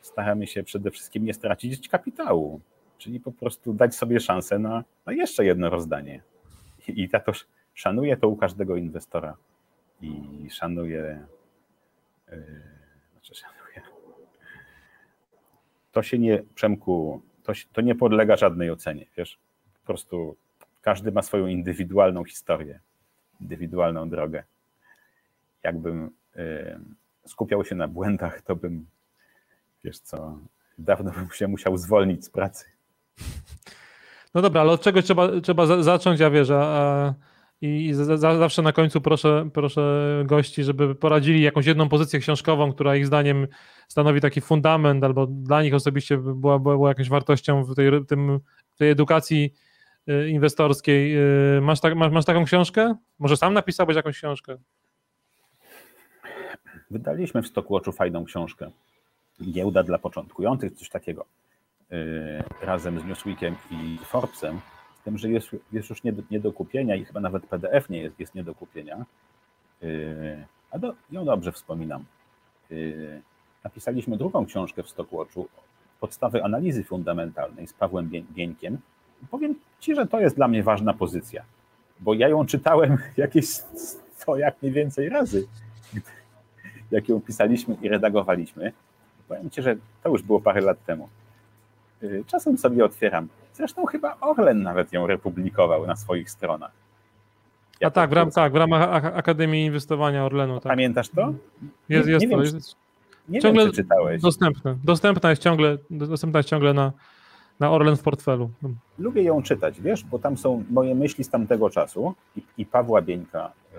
staramy 0.00 0.46
się 0.46 0.62
przede 0.62 0.90
wszystkim 0.90 1.24
nie 1.24 1.34
stracić 1.34 1.88
kapitału, 1.88 2.60
czyli 2.98 3.20
po 3.20 3.32
prostu 3.32 3.74
dać 3.74 3.94
sobie 3.94 4.20
szansę 4.20 4.58
na, 4.58 4.84
na 5.06 5.12
jeszcze 5.12 5.44
jedno 5.44 5.70
rozdanie. 5.70 6.22
I, 6.88 7.08
ja 7.12 7.20
to 7.20 7.32
szanuję 7.74 8.16
to 8.16 8.28
u 8.28 8.36
każdego 8.36 8.76
inwestora 8.76 9.36
i 10.00 10.46
szanuję, 10.50 11.26
yy, 12.30 12.44
znaczy 13.12 13.34
szanuję. 13.34 13.82
To 15.92 16.02
się 16.02 16.18
nie, 16.18 16.42
Przemku, 16.54 17.22
to, 17.42 17.52
to 17.72 17.80
nie 17.80 17.94
podlega 17.94 18.36
żadnej 18.36 18.70
ocenie, 18.70 19.06
wiesz, 19.16 19.38
po 19.80 19.86
prostu 19.86 20.36
każdy 20.82 21.12
ma 21.12 21.22
swoją 21.22 21.46
indywidualną 21.46 22.24
historię, 22.24 22.80
indywidualną 23.40 24.08
drogę 24.08 24.44
jakbym 25.64 26.10
y, 26.36 26.78
skupiał 27.26 27.64
się 27.64 27.74
na 27.74 27.88
błędach, 27.88 28.42
to 28.42 28.56
bym, 28.56 28.86
wiesz 29.84 29.98
co, 29.98 30.38
dawno 30.78 31.10
bym 31.10 31.30
się 31.30 31.48
musiał 31.48 31.76
zwolnić 31.76 32.24
z 32.24 32.30
pracy. 32.30 32.64
No 34.34 34.42
dobra, 34.42 34.60
ale 34.60 34.72
od 34.72 34.82
czegoś 34.82 35.04
trzeba, 35.04 35.40
trzeba 35.40 35.82
zacząć, 35.82 36.20
ja 36.20 36.30
wierzę. 36.30 36.60
A, 36.62 37.14
I 37.60 37.92
za, 37.92 38.16
zawsze 38.16 38.62
na 38.62 38.72
końcu 38.72 39.00
proszę, 39.00 39.48
proszę 39.52 40.22
gości, 40.26 40.64
żeby 40.64 40.94
poradzili 40.94 41.42
jakąś 41.42 41.66
jedną 41.66 41.88
pozycję 41.88 42.20
książkową, 42.20 42.72
która 42.72 42.96
ich 42.96 43.06
zdaniem 43.06 43.46
stanowi 43.88 44.20
taki 44.20 44.40
fundament, 44.40 45.04
albo 45.04 45.26
dla 45.26 45.62
nich 45.62 45.74
osobiście 45.74 46.18
była, 46.18 46.58
była 46.58 46.88
jakąś 46.88 47.08
wartością 47.08 47.64
w 47.64 47.74
tej, 47.74 48.06
tym, 48.06 48.40
tej 48.78 48.90
edukacji 48.90 49.54
y, 50.08 50.28
inwestorskiej. 50.28 51.16
Y, 51.56 51.60
masz, 51.60 51.80
tak, 51.80 51.96
masz, 51.96 52.12
masz 52.12 52.24
taką 52.24 52.44
książkę? 52.44 52.94
Może 53.18 53.36
sam 53.36 53.54
napisałbyś 53.54 53.96
jakąś 53.96 54.16
książkę? 54.16 54.58
Wydaliśmy 56.94 57.42
w 57.42 57.46
Stockwatchu 57.46 57.92
fajną 57.92 58.24
książkę. 58.24 58.70
Giełda 59.42 59.82
dla 59.82 59.98
początkujących, 59.98 60.72
coś 60.72 60.88
takiego. 60.88 61.24
Razem 62.62 63.00
z 63.00 63.04
Newsweekiem 63.04 63.56
i 63.70 63.98
Forbesem. 64.04 64.60
Z 65.00 65.04
tym, 65.04 65.18
że 65.18 65.28
jest, 65.28 65.48
jest 65.72 65.90
już 65.90 66.02
nie 66.04 66.12
do, 66.12 66.22
nie 66.30 66.40
do 66.40 66.52
kupienia 66.52 66.96
i 66.96 67.04
chyba 67.04 67.20
nawet 67.20 67.46
PDF 67.46 67.88
nie 67.88 67.98
jest, 67.98 68.20
jest 68.20 68.34
nie 68.34 68.44
do 68.44 68.54
kupienia. 68.54 69.04
A 70.70 70.78
do, 70.78 70.94
ją 71.10 71.24
dobrze 71.24 71.52
wspominam. 71.52 72.04
Napisaliśmy 73.64 74.16
drugą 74.16 74.46
książkę 74.46 74.82
w 74.82 74.88
Stockwatchu, 74.88 75.48
podstawy 76.00 76.44
analizy 76.44 76.84
fundamentalnej 76.84 77.66
z 77.66 77.72
Pawłem 77.72 78.10
Bieńkiem. 78.30 78.78
Powiem 79.30 79.54
Ci, 79.80 79.94
że 79.94 80.06
to 80.06 80.20
jest 80.20 80.36
dla 80.36 80.48
mnie 80.48 80.62
ważna 80.62 80.94
pozycja, 80.94 81.44
bo 82.00 82.14
ja 82.14 82.28
ją 82.28 82.46
czytałem 82.46 82.98
jakieś 83.16 83.46
co 84.16 84.36
jak 84.36 84.62
mniej 84.62 84.72
więcej 84.72 85.08
razy, 85.08 85.46
jak 86.90 87.08
ją 87.08 87.20
pisaliśmy 87.20 87.76
i 87.82 87.88
redagowaliśmy. 87.88 88.72
Powiem 89.28 89.50
Ci, 89.50 89.62
że 89.62 89.76
to 90.02 90.08
już 90.08 90.22
było 90.22 90.40
parę 90.40 90.60
lat 90.60 90.84
temu. 90.84 91.08
Y, 92.02 92.24
czasem 92.26 92.58
sobie 92.58 92.84
otwieram. 92.84 93.28
Zresztą 93.54 93.86
chyba 93.86 94.16
Orlen 94.20 94.62
nawet 94.62 94.92
ją 94.92 95.06
republikował 95.06 95.86
na 95.86 95.96
swoich 95.96 96.30
stronach. 96.30 96.72
Ja 97.80 97.88
A 97.88 97.90
tak, 97.90 98.10
w, 98.10 98.12
ram, 98.12 98.30
tak, 98.30 98.52
w 98.52 98.56
ramach 98.56 99.04
Akademii 99.04 99.64
Inwestowania 99.64 100.24
Orlenu. 100.24 100.54
Tak. 100.54 100.62
Pamiętasz 100.62 101.08
to? 101.08 101.34
Jest, 101.88 102.06
nie, 102.06 102.12
jest 102.12 102.26
nie 102.26 102.30
to. 102.30 102.36
Wiem, 102.36 102.54
jest, 102.54 102.76
nie 103.28 103.40
ciągle 103.40 103.62
wiem, 103.62 103.72
czy 103.72 103.82
czytałeś. 103.82 104.22
Dostępne. 104.22 104.76
Dostępna 104.84 105.30
jest 105.30 105.42
ciągle, 105.42 105.78
dostępna 105.90 106.38
jest 106.38 106.48
ciągle 106.48 106.74
na, 106.74 106.92
na 107.60 107.70
Orlen 107.70 107.96
w 107.96 108.02
portfelu. 108.02 108.50
Lubię 108.98 109.22
ją 109.22 109.42
czytać, 109.42 109.80
wiesz, 109.80 110.04
bo 110.04 110.18
tam 110.18 110.36
są 110.36 110.64
moje 110.70 110.94
myśli 110.94 111.24
z 111.24 111.28
tamtego 111.28 111.70
czasu 111.70 112.14
i, 112.36 112.42
i 112.58 112.66
Pawła 112.66 113.02
Bieńka, 113.02 113.52
y, 113.74 113.76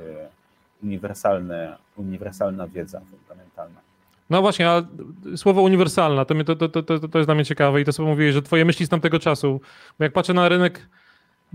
uniwersalne, 0.85 1.77
uniwersalna 1.95 2.67
wiedza 2.67 3.01
fundamentalna. 3.11 3.79
No 4.29 4.41
właśnie, 4.41 4.69
a 4.69 4.83
słowo 5.35 5.61
uniwersalna, 5.61 6.25
to, 6.25 6.55
to, 6.55 6.69
to, 6.69 6.83
to, 6.83 6.99
to 7.07 7.17
jest 7.17 7.27
dla 7.27 7.35
mnie 7.35 7.45
ciekawe 7.45 7.81
i 7.81 7.85
to 7.85 7.93
sobie 7.93 8.09
mówiłeś, 8.09 8.33
że 8.33 8.41
twoje 8.41 8.65
myśli 8.65 8.85
z 8.85 8.89
tamtego 8.89 9.19
czasu, 9.19 9.61
bo 9.99 10.03
jak 10.05 10.13
patrzę 10.13 10.33
na 10.33 10.49
rynek 10.49 10.89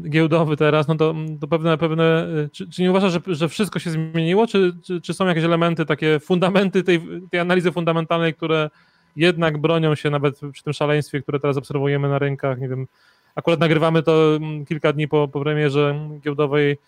giełdowy 0.09 0.57
teraz, 0.57 0.89
no 0.89 0.95
to, 0.95 1.15
to 1.41 1.49
pewne, 1.49 1.79
pewne 1.79 2.27
czy, 2.53 2.69
czy 2.69 2.83
nie 2.83 2.91
uważasz, 2.91 3.13
że, 3.13 3.21
że 3.27 3.49
wszystko 3.49 3.79
się 3.79 3.91
zmieniło, 3.91 4.47
czy, 4.47 4.77
czy, 4.83 5.01
czy 5.01 5.15
są 5.15 5.27
jakieś 5.27 5.45
elementy, 5.45 5.87
takie 5.87 6.21
fundamenty 6.21 6.83
tej, 6.83 7.01
tej 7.31 7.41
analizy 7.41 7.73
fundamentalnej, 7.73 8.35
które 8.35 8.71
jednak 9.17 9.59
bronią 9.59 9.95
się 9.95 10.11
nawet 10.11 10.41
przy 10.53 10.63
tym 10.63 10.73
szaleństwie, 10.73 11.23
które 11.23 11.41
teraz 11.41 11.57
obserwujemy 11.57 12.09
na 12.09 12.19
rynkach, 12.19 12.61
nie 12.61 12.69
wiem, 12.69 12.87
akurat 13.35 13.61
nagrywamy 13.61 14.03
to 14.03 14.39
kilka 14.69 14.93
dni 14.93 15.09
po, 15.09 15.29
po 15.29 15.41
premierze 15.41 16.11
giełdowej 16.21 16.79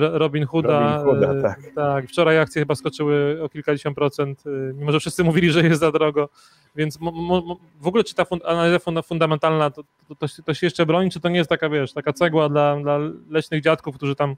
Robin 0.00 0.46
Hooda. 0.46 0.80
Robin 0.80 1.04
Hooda 1.04 1.32
e, 1.32 1.42
tak. 1.42 1.60
tak. 1.74 2.08
Wczoraj 2.08 2.38
akcje 2.38 2.62
chyba 2.62 2.74
skoczyły 2.74 3.42
o 3.42 3.48
kilkadziesiąt 3.48 3.96
procent, 3.96 4.44
e, 4.46 4.50
mimo 4.74 4.92
że 4.92 5.00
wszyscy 5.00 5.24
mówili, 5.24 5.50
że 5.50 5.62
jest 5.64 5.80
za 5.80 5.92
drogo. 5.92 6.28
Więc 6.76 6.98
w 7.80 7.86
ogóle 7.86 8.04
czy 8.04 8.14
ta 8.14 8.24
analiza 8.44 8.78
fundamentalna 9.02 9.70
to, 9.70 9.82
to, 10.08 10.14
to, 10.14 10.26
to, 10.44 10.54
się 10.54 10.66
jeszcze 10.66 10.86
broni, 10.86 11.10
czy 11.10 11.20
to 11.20 11.28
nie 11.28 11.36
jest 11.36 11.50
taka, 11.50 11.68
wiesz, 11.68 11.92
taka 11.92 12.12
cegła 12.12 12.48
dla, 12.48 12.80
dla 12.80 12.98
leśnych 13.30 13.62
dziadków, 13.62 13.96
którzy 13.96 14.14
tam 14.14 14.36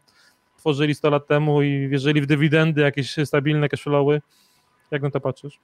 tworzyli 0.58 0.94
100 0.94 1.10
lat 1.10 1.26
temu 1.26 1.62
i 1.62 1.88
wierzyli 1.88 2.20
w 2.20 2.26
dywidendy, 2.26 2.80
jakieś 2.80 3.16
stabilne 3.24 3.68
cashflowy? 3.68 4.22
Jak 4.90 5.02
na 5.02 5.10
to 5.10 5.20
patrzysz? 5.20 5.58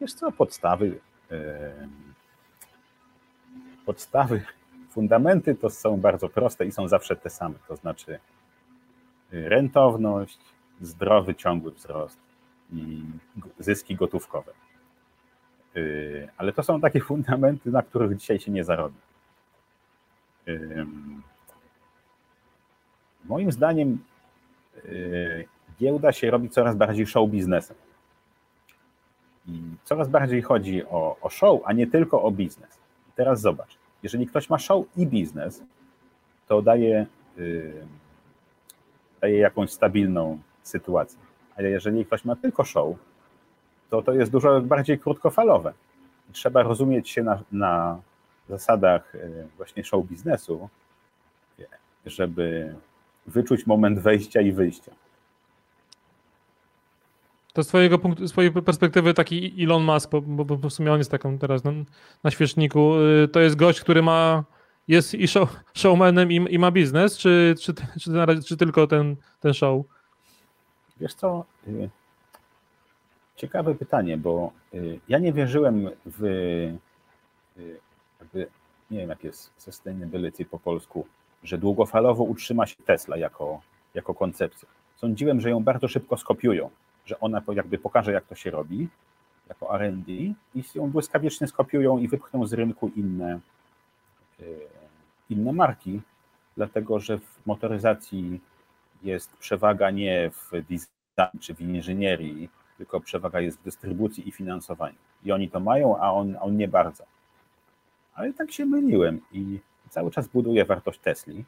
Wiesz 0.00 0.12
co, 0.12 0.32
podstawy 0.32 0.86
yy, 1.30 1.38
podstawy, 3.86 4.42
fundamenty 4.90 5.54
to 5.54 5.70
są 5.70 5.96
bardzo 5.96 6.28
proste 6.28 6.66
i 6.66 6.72
są 6.72 6.88
zawsze 6.88 7.16
te 7.16 7.30
same, 7.30 7.54
to 7.68 7.76
znaczy 7.76 8.18
rentowność, 9.32 10.38
zdrowy, 10.80 11.34
ciągły 11.34 11.72
wzrost 11.72 12.18
i 12.72 13.02
zyski 13.58 13.96
gotówkowe. 13.96 14.52
Y, 15.76 16.28
ale 16.36 16.52
to 16.52 16.62
są 16.62 16.80
takie 16.80 17.00
fundamenty, 17.10 17.70
na 17.70 17.82
których 17.82 18.16
dzisiaj 18.16 18.40
się 18.40 18.52
nie 18.52 18.64
zarobi. 18.64 18.96
Moim 23.24 23.52
zdaniem 23.52 23.98
y, 24.84 25.48
giełda 25.78 26.12
się 26.12 26.30
robi 26.30 26.48
coraz 26.48 26.76
bardziej 26.76 27.06
show 27.06 27.30
biznesem. 27.30 27.76
I 29.46 29.62
coraz 29.84 30.08
bardziej 30.08 30.42
chodzi 30.42 30.86
o, 30.86 31.16
o 31.20 31.28
show, 31.28 31.60
a 31.64 31.72
nie 31.72 31.86
tylko 31.86 32.22
o 32.22 32.30
biznes. 32.30 32.78
Teraz 33.16 33.40
zobacz, 33.40 33.78
jeżeli 34.02 34.26
ktoś 34.26 34.50
ma 34.50 34.58
show 34.58 34.86
i 34.96 35.06
biznes, 35.06 35.62
to 36.46 36.62
daje 36.62 37.06
daje 39.20 39.38
jakąś 39.38 39.70
stabilną 39.70 40.38
sytuację. 40.62 41.18
Ale 41.56 41.70
jeżeli 41.70 42.06
ktoś 42.06 42.24
ma 42.24 42.36
tylko 42.36 42.64
show, 42.64 42.96
to 43.90 44.02
to 44.02 44.12
jest 44.12 44.32
dużo 44.32 44.60
bardziej 44.60 44.98
krótkofalowe. 44.98 45.72
Trzeba 46.32 46.62
rozumieć 46.62 47.10
się 47.10 47.22
na, 47.22 47.42
na 47.52 48.00
zasadach 48.48 49.14
e, 49.14 49.18
właśnie 49.56 49.84
show 49.84 50.06
biznesu, 50.06 50.68
żeby 52.06 52.74
wyczuć 53.26 53.66
moment 53.66 53.98
wejścia 53.98 54.40
i 54.40 54.52
wyjścia. 54.52 54.92
To 57.52 57.62
z 57.62 57.66
twojego 57.66 57.98
punktu, 57.98 58.28
z 58.28 58.32
twojej 58.32 58.52
perspektywy 58.52 59.14
taki 59.14 59.64
Elon 59.64 59.84
Musk, 59.84 60.10
bo, 60.10 60.20
bo, 60.20 60.44
bo 60.44 60.68
w 60.68 60.72
sumie 60.72 60.92
on 60.92 60.98
jest 60.98 61.10
taką 61.10 61.38
teraz 61.38 61.64
na, 61.64 61.72
na 62.24 62.30
świeczniku, 62.30 62.94
y, 63.24 63.28
to 63.28 63.40
jest 63.40 63.56
gość, 63.56 63.80
który 63.80 64.02
ma 64.02 64.44
jest 64.88 65.14
i 65.14 65.28
show, 65.28 65.56
showmanem 65.74 66.32
i, 66.32 66.54
i, 66.54 66.58
ma 66.58 66.70
biznes, 66.70 67.18
czy, 67.18 67.54
czy, 67.60 67.74
czy, 67.74 68.42
czy, 68.46 68.56
tylko 68.56 68.86
ten, 68.86 69.16
ten 69.40 69.54
show? 69.54 69.84
Wiesz 71.00 71.14
co, 71.14 71.44
y, 71.68 71.90
ciekawe 73.36 73.74
pytanie, 73.74 74.16
bo 74.16 74.52
y, 74.74 75.00
ja 75.08 75.18
nie 75.18 75.32
wierzyłem 75.32 75.90
w 76.06 76.24
y, 76.24 76.78
nie 78.90 78.98
wiem 78.98 79.08
jak 79.08 79.24
jest 79.24 79.50
sustainability 79.56 80.44
po 80.44 80.58
polsku, 80.58 81.06
że 81.42 81.58
długofalowo 81.58 82.24
utrzyma 82.24 82.66
się 82.66 82.76
Tesla 82.86 83.16
jako, 83.16 83.60
jako 83.94 84.14
koncepcja. 84.14 84.68
Sądziłem, 84.96 85.40
że 85.40 85.50
ją 85.50 85.62
bardzo 85.62 85.88
szybko 85.88 86.16
skopiują, 86.16 86.70
że 87.06 87.20
ona 87.20 87.42
jakby 87.54 87.78
pokaże 87.78 88.12
jak 88.12 88.26
to 88.26 88.34
się 88.34 88.50
robi 88.50 88.88
jako 89.48 89.74
R&D 89.80 90.12
i 90.12 90.36
ją 90.74 90.90
błyskawicznie 90.90 91.46
skopiują 91.46 91.98
i 91.98 92.08
wypchną 92.08 92.46
z 92.46 92.52
rynku 92.52 92.90
inne 92.96 93.40
inne 95.30 95.52
marki, 95.52 96.00
dlatego 96.56 97.00
że 97.00 97.18
w 97.18 97.46
motoryzacji 97.46 98.40
jest 99.02 99.36
przewaga 99.36 99.90
nie 99.90 100.30
w 100.30 100.50
design 100.50 101.38
czy 101.40 101.54
w 101.54 101.60
inżynierii, 101.60 102.48
tylko 102.78 103.00
przewaga 103.00 103.40
jest 103.40 103.58
w 103.58 103.62
dystrybucji 103.62 104.28
i 104.28 104.32
finansowaniu. 104.32 104.98
I 105.24 105.32
oni 105.32 105.50
to 105.50 105.60
mają, 105.60 105.98
a 105.98 106.12
on, 106.12 106.36
a 106.36 106.40
on 106.40 106.56
nie 106.56 106.68
bardzo. 106.68 107.04
Ale 108.14 108.32
tak 108.32 108.52
się 108.52 108.66
myliłem 108.66 109.20
i 109.32 109.60
cały 109.90 110.10
czas 110.10 110.28
buduję 110.28 110.64
wartość 110.64 110.98
Tesli 110.98 111.44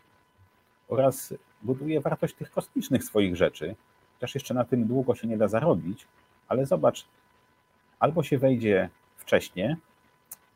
oraz 0.89 1.35
buduję 1.63 2.01
wartość 2.01 2.35
tych 2.35 2.51
kosmicznych 2.51 3.05
swoich 3.05 3.37
rzeczy. 3.37 3.77
Też 4.19 4.35
jeszcze 4.35 4.55
na 4.55 4.65
tym 4.65 4.87
długo 4.87 5.15
się 5.15 5.29
nie 5.29 5.39
da 5.39 5.49
zarobić, 5.49 6.07
ale 6.49 6.67
zobacz, 6.67 7.07
albo 7.99 8.23
się 8.23 8.39
wejdzie 8.39 8.89
wcześniej, 9.17 9.77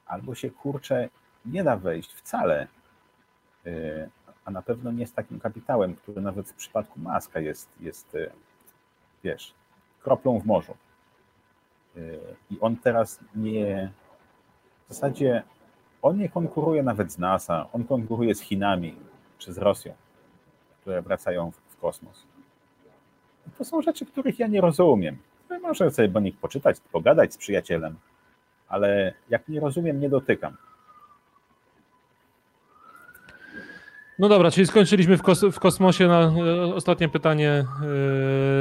albo 0.07 0.35
się 0.35 0.51
kurczę 0.51 1.09
nie 1.47 1.65
da 1.65 1.77
wejść 1.77 2.13
wcale, 2.13 2.69
a 4.45 4.51
na 4.51 4.63
pewno 4.63 4.93
nie 4.93 5.07
z 5.07 5.13
takim 5.13 5.41
kapitałem, 5.41 5.95
który 5.95 6.21
nawet 6.21 6.49
w 6.49 6.55
przypadku 6.55 7.01
Maska 7.01 7.41
jest, 7.41 7.69
jest 7.81 8.15
e, 8.15 8.31
wiesz, 9.25 9.55
kroplą 10.03 10.41
w 10.41 10.47
morzu. 10.47 10.75
E, 11.97 12.01
I 12.51 12.61
on 12.61 12.77
teraz 12.77 13.21
nie, 13.35 13.93
w 14.89 14.95
zasadzie 14.95 15.43
on 16.03 16.19
nie 16.19 16.29
konkuruje 16.29 16.83
nawet 16.83 17.13
z 17.13 17.19
NASA, 17.19 17.67
on 17.73 17.85
konkuruje 17.85 18.35
z 18.35 18.41
Chinami 18.41 18.97
czy 19.39 19.53
z 19.53 19.59
Rosją, 19.59 19.95
które 20.81 21.03
wracają 21.03 21.51
w, 21.51 21.57
w 21.57 21.77
kosmos. 21.77 22.27
I 23.49 23.51
to 23.51 23.65
są 23.65 23.83
rzeczy, 23.83 24.07
których 24.07 24.39
ja 24.39 24.47
nie 24.47 24.61
rozumiem. 24.61 25.17
Może 25.63 25.91
sobie 25.91 26.11
o 26.15 26.21
nich 26.21 26.37
poczytać, 26.37 26.81
pogadać 26.93 27.35
z 27.35 27.37
przyjacielem, 27.37 27.97
ale 28.69 29.13
jak 29.29 29.49
nie 29.49 29.61
rozumiem, 29.61 30.01
nie 30.01 30.09
dotykam. 30.09 30.57
No 34.19 34.29
dobra, 34.29 34.51
czyli 34.51 34.67
skończyliśmy 34.67 35.17
w, 35.17 35.23
kos 35.23 35.45
w 35.53 35.61
kosmosie. 35.61 36.09
Na, 36.09 36.21
e, 36.21 36.75
ostatnie 36.75 37.09
pytanie 37.09 37.65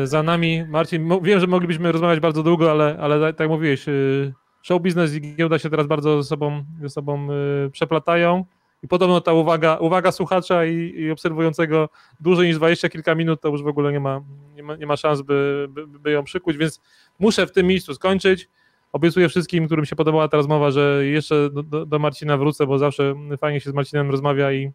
yy, 0.02 0.08
za 0.08 0.24
nami. 0.24 0.64
Marcin, 0.68 1.10
wiem, 1.22 1.40
że 1.40 1.48
moglibyśmy 1.48 1.92
rozmawiać 1.92 2.20
bardzo 2.20 2.44
długo, 2.44 2.72
ale, 2.72 2.98
ale 3.00 3.20
tak 3.20 3.40
jak 3.40 3.50
mówiłeś, 3.50 3.88
yy, 3.88 4.34
show 4.62 4.82
biznes 4.82 5.14
i 5.14 5.36
giełda 5.36 5.60
się 5.60 5.70
teraz 5.70 5.88
bardzo 5.88 6.24
ze 6.24 6.30
sobą, 6.30 6.64
ze 6.82 6.90
sobą 6.90 7.28
yy, 7.28 7.70
przeplatają. 7.72 8.46
I 8.84 8.88
podobno 8.88 9.22
ta 9.22 9.34
uwaga, 9.34 9.78
uwaga 9.78 10.12
słuchacza 10.12 10.66
i, 10.66 10.94
i, 10.98 11.12
obserwującego 11.12 11.90
dłużej 12.20 12.48
niż 12.48 12.58
20 12.58 12.90
kilka 12.90 13.16
minut, 13.16 13.42
to 13.42 13.50
już 13.50 13.64
w 13.64 13.68
ogóle 13.68 13.92
nie 13.92 14.00
ma, 14.00 14.22
nie 14.56 14.64
ma, 14.64 14.76
nie 14.76 14.88
ma 14.88 14.98
szans, 14.98 15.22
by, 15.22 15.68
by, 15.70 15.88
by 15.88 16.12
ją 16.12 16.24
przykuć, 16.24 16.58
więc 16.58 16.82
muszę 17.20 17.48
w 17.48 17.52
tym 17.52 17.68
miejscu 17.68 17.94
skończyć. 17.94 18.50
Obiecuję 18.92 19.30
wszystkim, 19.30 19.66
którym 19.66 19.86
się 19.86 19.96
podobała 19.96 20.28
ta 20.28 20.38
rozmowa, 20.38 20.72
że 20.72 21.06
jeszcze 21.06 21.50
do, 21.50 21.86
do 21.86 22.00
Marcina 22.00 22.38
wrócę, 22.38 22.68
bo 22.68 22.78
zawsze 22.78 23.16
fajnie 23.38 23.60
się 23.60 23.70
z 23.70 23.74
Marcinem 23.74 24.12
rozmawia 24.12 24.52
i 24.52 24.72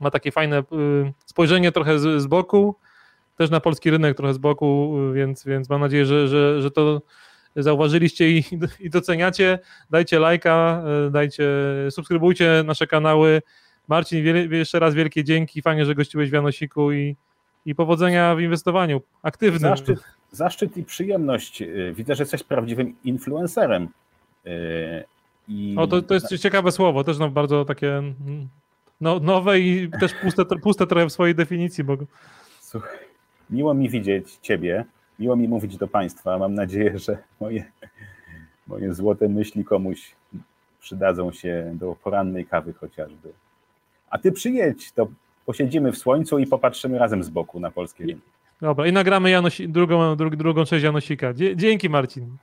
ma 0.00 0.10
takie 0.10 0.32
fajne 0.32 0.58
y, 0.58 0.62
spojrzenie 1.26 1.72
trochę 1.72 1.98
z, 1.98 2.22
z 2.22 2.26
boku, 2.26 2.76
też 3.36 3.50
na 3.50 3.60
polski 3.60 3.90
rynek 3.90 4.16
trochę 4.16 4.34
z 4.34 4.38
boku, 4.38 4.96
więc, 5.14 5.44
więc 5.44 5.70
mam 5.70 5.80
nadzieję, 5.80 6.06
że, 6.06 6.28
że, 6.28 6.62
że 6.62 6.70
to 6.70 7.02
zauważyliście 7.56 8.30
i, 8.30 8.44
i 8.80 8.90
doceniacie. 8.90 9.58
Dajcie 9.90 10.18
lajka, 10.18 10.82
dajcie, 11.10 11.48
subskrybujcie 11.90 12.62
nasze 12.66 12.86
kanały. 12.86 13.42
Marcin, 13.88 14.24
jeszcze 14.52 14.78
raz 14.78 14.94
wielkie 14.94 15.24
dzięki, 15.24 15.62
fajnie, 15.62 15.84
że 15.84 15.94
gościłeś 15.94 16.30
w 16.30 16.32
Janosiku 16.32 16.92
i, 16.92 17.16
i 17.66 17.74
powodzenia 17.74 18.34
w 18.34 18.40
inwestowaniu 18.40 19.00
aktywnym. 19.22 19.60
Zaszczyt, 19.60 20.00
zaszczyt 20.30 20.76
i 20.76 20.84
przyjemność. 20.84 21.62
Widzę, 21.94 22.14
że 22.14 22.22
jesteś 22.22 22.42
prawdziwym 22.42 22.94
influencerem. 23.04 23.88
I... 25.48 25.74
O, 25.78 25.86
to, 25.86 26.02
to 26.02 26.14
jest 26.14 26.38
ciekawe 26.38 26.72
słowo, 26.72 27.04
też 27.04 27.18
no, 27.18 27.30
bardzo 27.30 27.64
takie 27.64 28.02
no, 29.00 29.20
nowe 29.20 29.60
i 29.60 29.90
też 30.00 30.14
puste, 30.14 30.44
puste 30.44 30.86
trochę 30.86 31.06
w 31.06 31.12
swojej 31.12 31.34
definicji. 31.34 31.84
Bo... 31.84 31.96
Słuchaj, 32.60 32.98
miło 33.50 33.74
mi 33.74 33.88
widzieć 33.88 34.38
Ciebie, 34.42 34.84
miło 35.18 35.36
mi 35.36 35.48
mówić 35.48 35.76
do 35.76 35.88
Państwa. 35.88 36.38
Mam 36.38 36.54
nadzieję, 36.54 36.98
że 36.98 37.18
moje, 37.40 37.64
moje 38.66 38.94
złote 38.94 39.28
myśli 39.28 39.64
komuś 39.64 40.12
przydadzą 40.80 41.32
się 41.32 41.72
do 41.74 41.96
porannej 42.04 42.46
kawy 42.46 42.72
chociażby. 42.72 43.32
A 44.10 44.18
Ty 44.18 44.32
przyjedź, 44.32 44.92
to 44.92 45.08
posiedzimy 45.46 45.92
w 45.92 45.98
słońcu 45.98 46.38
i 46.38 46.46
popatrzymy 46.46 46.98
razem 46.98 47.24
z 47.24 47.28
boku 47.28 47.60
na 47.60 47.70
polskie 47.70 48.06
rynki. 48.06 48.30
Dobra, 48.60 48.86
i 48.86 48.92
nagramy 48.92 49.30
Janosi, 49.30 49.68
drugą, 49.68 50.16
drugą 50.16 50.64
część 50.64 50.84
Janosika. 50.84 51.34
Dzięki 51.54 51.88
Marcin. 51.90 52.36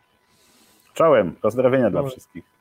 Czołem, 0.93 1.31
pozdrowienia 1.31 1.83
Dobra. 1.83 2.01
dla 2.01 2.09
wszystkich. 2.09 2.56